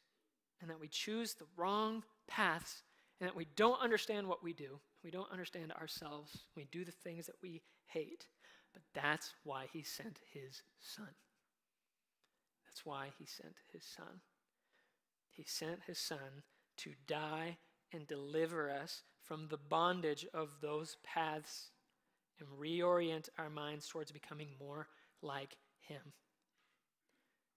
[0.61, 2.83] and that we choose the wrong paths
[3.21, 4.79] and that we don't understand what we do.
[5.03, 6.45] We don't understand ourselves.
[6.55, 8.27] We do the things that we hate.
[8.73, 11.09] But that's why he sent his son.
[12.67, 14.21] That's why he sent his son.
[15.37, 16.43] He sent his son
[16.79, 17.59] to die
[17.93, 21.71] and deliver us from the bondage of those paths
[22.39, 24.89] and reorient our minds towards becoming more
[25.23, 26.01] like him.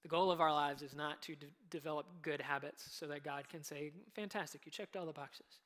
[0.04, 1.36] The goal of our lives is not to
[1.70, 5.60] develop good habits so that God can say, Fantastic, you checked all the boxes.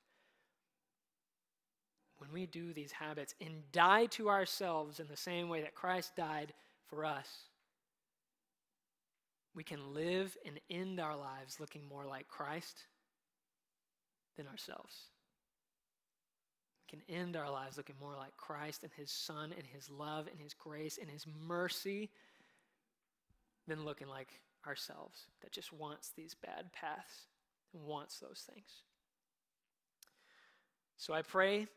[2.17, 6.15] When we do these habits and die to ourselves in the same way that Christ
[6.15, 6.53] died
[6.87, 7.27] for us,
[9.55, 12.85] we can live and end our lives looking more like Christ
[14.35, 14.95] than ourselves.
[16.81, 20.27] We can end our lives looking more like Christ and His Son and His love
[20.27, 22.09] and His grace and His mercy
[23.67, 24.29] than looking like
[24.65, 27.27] ourselves that just wants these bad paths
[27.73, 28.69] and wants those things.
[30.97, 31.67] So I pray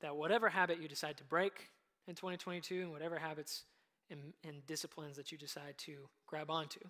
[0.00, 1.70] that whatever habit you decide to break
[2.06, 3.64] in 2022 and whatever habits
[4.10, 6.80] and, and disciplines that you decide to grab onto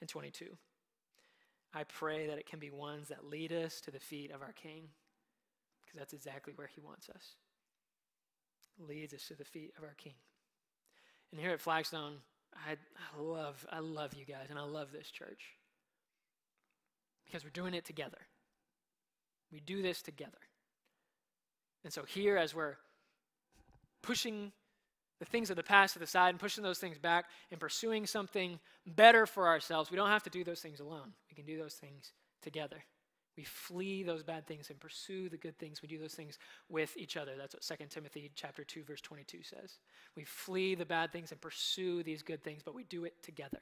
[0.00, 0.56] in 22,
[1.74, 4.52] I pray that it can be ones that lead us to the feet of our
[4.52, 4.88] King,
[5.84, 7.36] because that's exactly where he wants us.
[8.78, 10.14] Leads us to the feet of our King.
[11.32, 12.18] And here at Flagstone,
[12.54, 15.56] I, I love, I love you guys, and I love this church
[17.24, 18.18] because we're doing it together.
[19.52, 20.38] We do this together.
[21.82, 22.76] And so here, as we're
[24.02, 24.52] pushing
[25.18, 28.06] the things of the past to the side and pushing those things back and pursuing
[28.06, 31.12] something better for ourselves, we don't have to do those things alone.
[31.30, 32.12] We can do those things
[32.42, 32.84] together.
[33.36, 35.82] We flee those bad things and pursue the good things.
[35.82, 36.38] We do those things
[36.68, 37.32] with each other.
[37.36, 39.78] That's what 2 Timothy chapter 2 verse 22 says.
[40.16, 43.60] We flee the bad things and pursue these good things, but we do it together.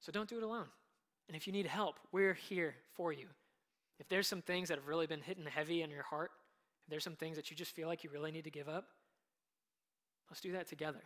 [0.00, 0.68] So don't do it alone.
[1.28, 3.26] And if you need help, we're here for you.
[3.98, 6.30] If there's some things that have really been hitting heavy in your heart,
[6.90, 8.88] there's some things that you just feel like you really need to give up,
[10.30, 11.02] let's do that together.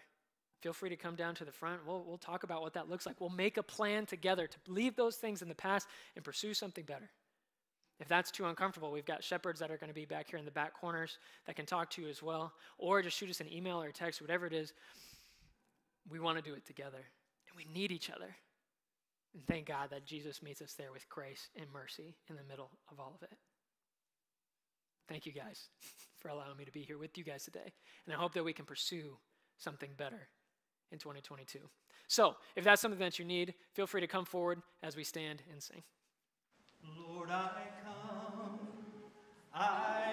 [0.60, 1.86] Feel free to come down to the front.
[1.86, 3.20] We'll, we'll talk about what that looks like.
[3.20, 5.86] We'll make a plan together to leave those things in the past
[6.16, 7.10] and pursue something better.
[8.00, 10.44] If that's too uncomfortable, we've got shepherds that are going to be back here in
[10.44, 12.52] the back corners that can talk to you as well.
[12.78, 14.72] Or just shoot us an email or text, whatever it is.
[16.08, 16.96] We want to do it together.
[16.96, 18.34] And we need each other.
[19.34, 22.70] And thank God that Jesus meets us there with grace and mercy in the middle
[22.90, 23.36] of all of it.
[25.08, 25.68] Thank you guys
[26.16, 27.72] for allowing me to be here with you guys today.
[28.06, 29.18] And I hope that we can pursue
[29.58, 30.28] something better
[30.92, 31.58] in 2022.
[32.06, 35.42] So, if that's something that you need, feel free to come forward as we stand
[35.50, 35.82] and sing.
[36.98, 38.58] Lord, I come,
[39.54, 40.03] I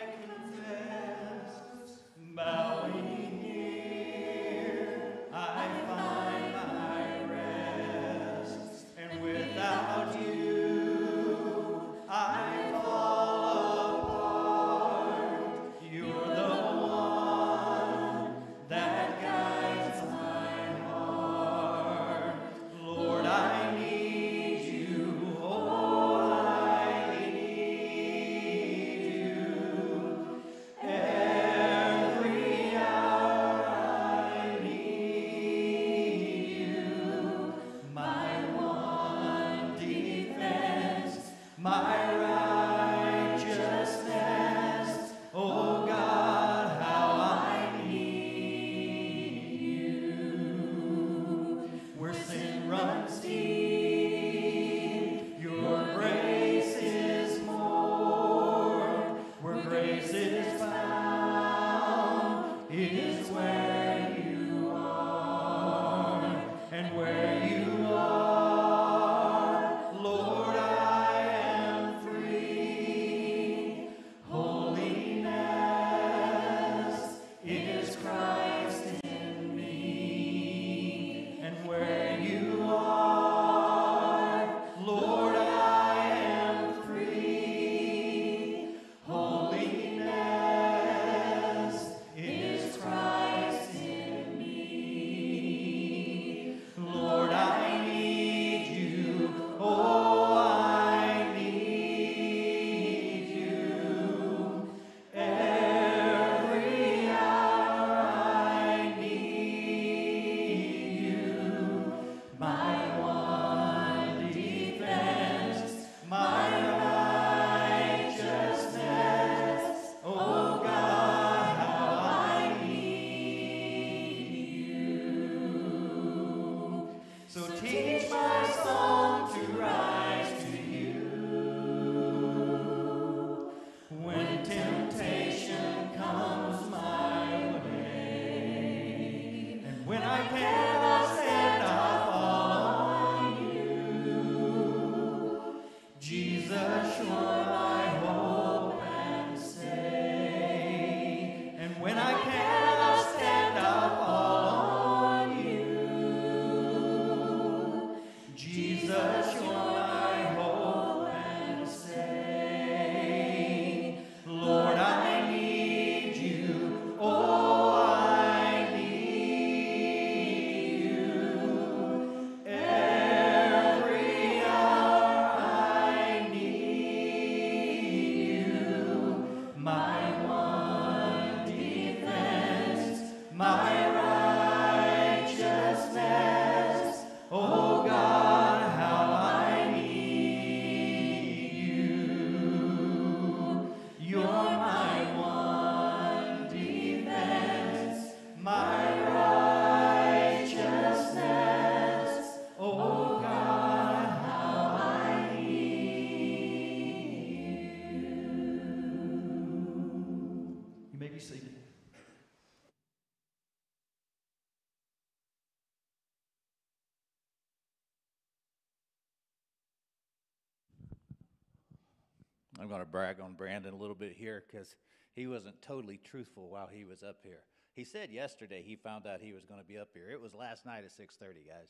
[222.81, 224.75] to brag on Brandon a little bit here because
[225.13, 227.43] he wasn't totally truthful while he was up here.
[227.73, 230.09] He said yesterday he found out he was going to be up here.
[230.11, 231.69] It was last night at 6:30, guys.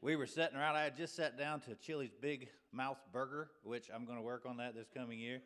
[0.00, 0.76] We were sitting around.
[0.76, 4.46] I had just sat down to Chili's Big Mouth Burger, which I'm going to work
[4.46, 5.40] on that this coming year.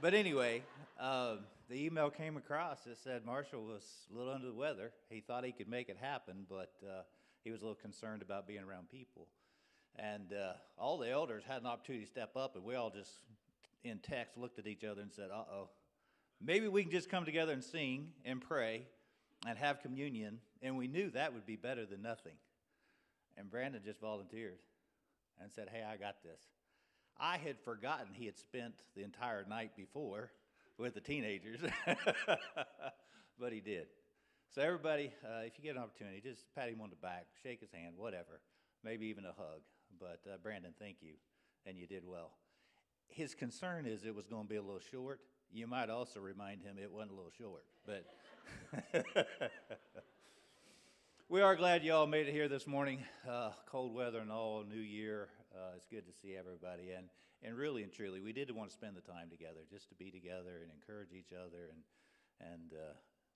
[0.00, 0.62] But anyway,
[0.98, 1.36] uh,
[1.68, 3.82] the email came across that said Marshall was
[4.12, 4.92] a little under the weather.
[5.10, 7.02] He thought he could make it happen, but uh,
[7.44, 9.26] he was a little concerned about being around people.
[9.96, 13.10] And uh, all the elders had an opportunity to step up, and we all just,
[13.84, 15.68] in text, looked at each other and said, uh oh,
[16.40, 18.86] maybe we can just come together and sing and pray
[19.46, 20.38] and have communion.
[20.62, 22.34] And we knew that would be better than nothing.
[23.36, 24.58] And Brandon just volunteered
[25.40, 26.40] and said, Hey, I got this.
[27.20, 30.30] I had forgotten he had spent the entire night before
[30.76, 31.60] with the teenagers,
[33.40, 33.86] but he did.
[34.54, 37.60] So, everybody, uh, if you get an opportunity, just pat him on the back, shake
[37.60, 38.40] his hand, whatever,
[38.84, 39.60] maybe even a hug.
[40.00, 41.14] But, uh, Brandon, thank you,
[41.66, 42.30] and you did well.
[43.08, 45.20] His concern is it was going to be a little short.
[45.52, 48.04] You might also remind him it wasn't a little short, but.
[51.30, 53.04] We are glad you all made it here this morning.
[53.28, 55.28] Uh, cold weather and all, new year.
[55.54, 56.92] Uh, it's good to see everybody.
[56.96, 57.08] And,
[57.42, 60.10] and really and truly, we did want to spend the time together, just to be
[60.10, 62.94] together and encourage each other and, and uh,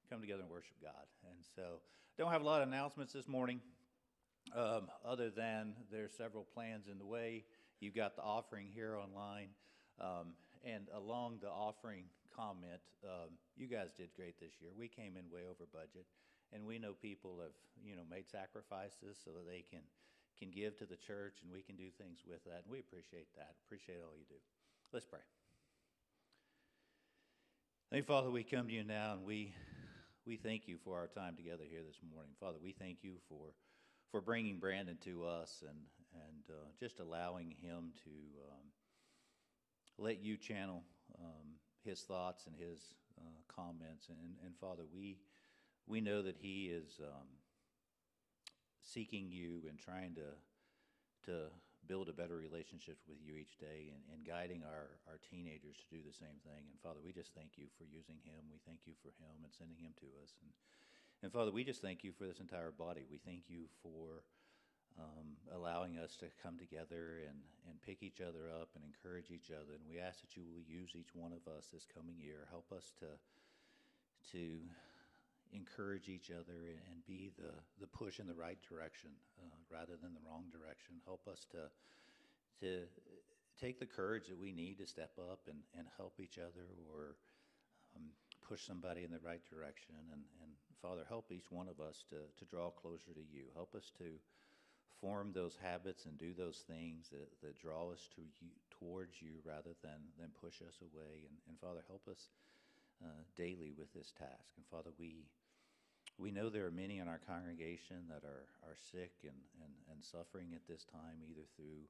[0.08, 1.04] come together and worship God.
[1.28, 1.82] And so,
[2.16, 3.60] don't have a lot of announcements this morning,
[4.56, 7.44] um, other than there's several plans in the way.
[7.82, 9.48] You've got the offering here online.
[10.00, 12.04] Um, and along the offering
[12.34, 14.70] comment, um, you guys did great this year.
[14.78, 16.06] We came in way over budget
[16.52, 19.80] and we know people have you know made sacrifices so that they can
[20.38, 23.26] can give to the church and we can do things with that and we appreciate
[23.34, 24.40] that appreciate all you do
[24.92, 25.20] let's pray
[27.90, 29.52] Thank Father, we come to you now and we
[30.24, 32.30] we thank you for our time together here this morning.
[32.40, 33.52] Father, we thank you for
[34.10, 35.76] for bringing Brandon to us and
[36.14, 38.10] and uh, just allowing him to
[38.50, 38.66] um,
[39.98, 40.82] let you channel
[41.18, 44.08] um, his thoughts and his uh, comments.
[44.08, 45.18] And, and Father, we
[45.86, 47.28] we know that He is um,
[48.82, 50.30] seeking you and trying to
[51.26, 51.50] to
[51.86, 55.86] build a better relationship with you each day and, and guiding our, our teenagers to
[55.90, 56.62] do the same thing.
[56.70, 58.46] And Father, we just thank you for using him.
[58.50, 60.34] We thank you for him and sending him to us.
[60.42, 60.50] And,
[61.22, 63.02] and Father, we just thank you for this entire body.
[63.10, 64.22] We thank you for
[64.98, 67.38] um, allowing us to come together and,
[67.68, 69.74] and pick each other up and encourage each other.
[69.76, 72.48] And we ask that you will use each one of us this coming year.
[72.50, 73.06] Help us to
[74.30, 74.62] to
[75.52, 80.14] encourage each other and be the, the push in the right direction uh, rather than
[80.14, 80.96] the wrong direction.
[81.04, 81.68] Help us to,
[82.64, 82.86] to
[83.60, 87.16] take the courage that we need to step up and, and help each other or
[87.96, 88.08] um,
[88.40, 89.92] push somebody in the right direction.
[90.12, 90.50] And, and
[90.80, 93.52] Father, help each one of us to, to draw closer to you.
[93.54, 94.16] Help us to
[95.02, 99.42] form those habits and do those things that, that draw us to you, towards you
[99.42, 101.26] rather than, than push us away.
[101.26, 102.30] And, and Father, help us
[103.02, 104.54] uh, daily with this task.
[104.56, 105.26] And Father, we
[106.20, 110.04] we know there are many in our congregation that are, are sick and, and, and
[110.04, 111.88] suffering at this time, either through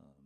[0.00, 0.22] um,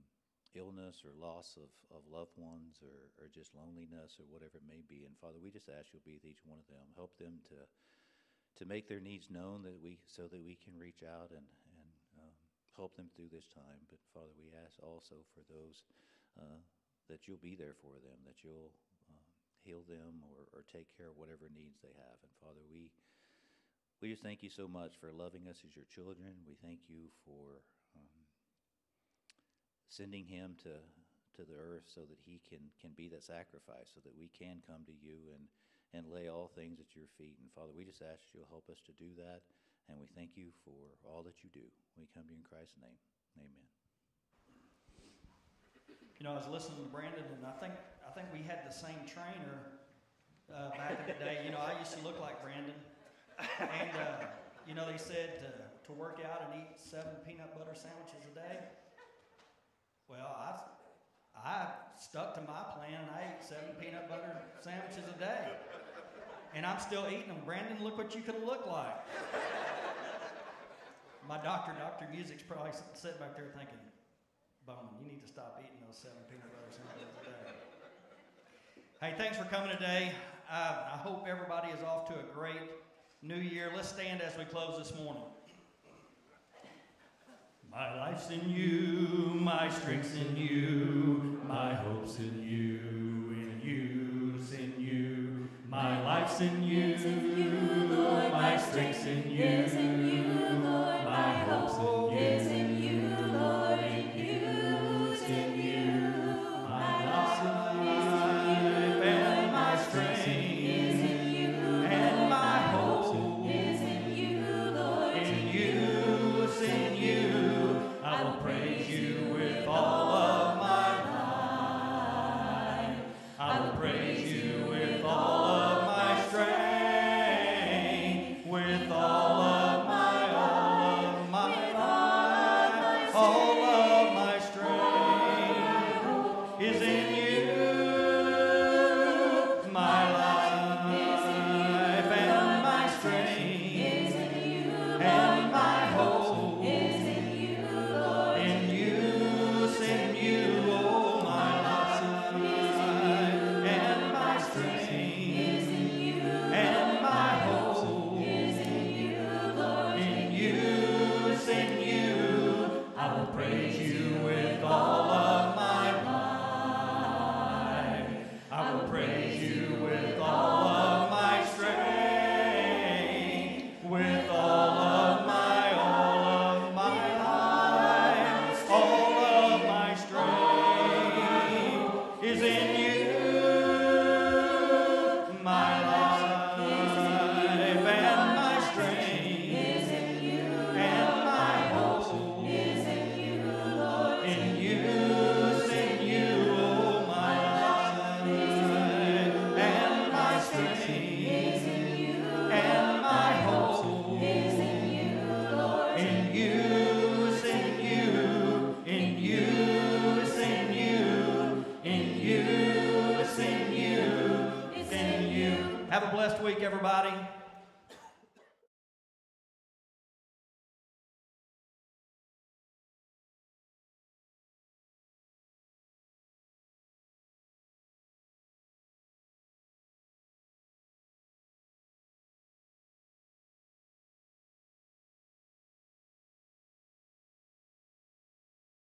[0.55, 4.87] illness or loss of, of loved ones or, or just loneliness or whatever it may
[4.87, 5.03] be.
[5.03, 6.87] And Father, we just ask you'll be with each one of them.
[6.95, 7.59] Help them to,
[8.63, 11.45] to make their needs known that we, so that we can reach out and,
[12.77, 13.85] help them through this time.
[13.89, 15.85] But Father, we ask also for those
[16.39, 16.61] uh,
[17.09, 18.73] that you'll be there for them, that you'll
[19.09, 19.25] uh,
[19.65, 22.19] heal them or, or take care of whatever needs they have.
[22.25, 22.93] And Father, we
[24.03, 26.35] we just thank you so much for loving us as your children.
[26.43, 27.63] We thank you for
[27.95, 28.27] um,
[29.87, 30.75] sending him to,
[31.39, 34.59] to the earth so that he can, can be that sacrifice, so that we can
[34.67, 35.47] come to you and,
[35.95, 37.39] and lay all things at your feet.
[37.39, 39.47] And Father, we just ask you'll help us to do that.
[39.89, 41.67] And we thank you for all that you do.
[41.99, 42.97] We come to you in Christ's name.
[43.37, 43.67] Amen.
[46.19, 47.75] You know, I was listening to Brandon, and I think
[48.07, 49.83] I think we had the same trainer
[50.53, 51.43] uh, back in the day.
[51.45, 52.79] You know, I used to look like Brandon
[53.61, 54.27] and, uh,
[54.67, 55.51] you know, they said to,
[55.87, 58.59] to work out and eat seven peanut butter sandwiches a day.
[60.09, 60.61] Well, I,
[61.37, 61.67] I
[61.99, 63.01] stuck to my plan.
[63.01, 65.49] And I ate seven peanut butter sandwiches a day.
[66.55, 67.39] And I'm still eating them.
[67.45, 68.97] Brandon, look what you could look like.
[71.29, 72.09] My doctor, Dr.
[72.13, 73.79] Music's probably sitting back there thinking,
[74.67, 77.53] Bowman, you need to stop eating those seven peanut butter sandwiches a day.
[79.01, 80.13] Hey, thanks for coming today.
[80.51, 82.71] Uh, I hope everybody is off to a great
[83.23, 83.71] new year.
[83.75, 85.23] Let's stand as we close this morning.
[87.71, 89.09] My life's in you,
[89.41, 93.02] my strength's in you, my hope's in you,
[95.73, 96.99] My life's in you,
[98.31, 99.65] my strength's in you,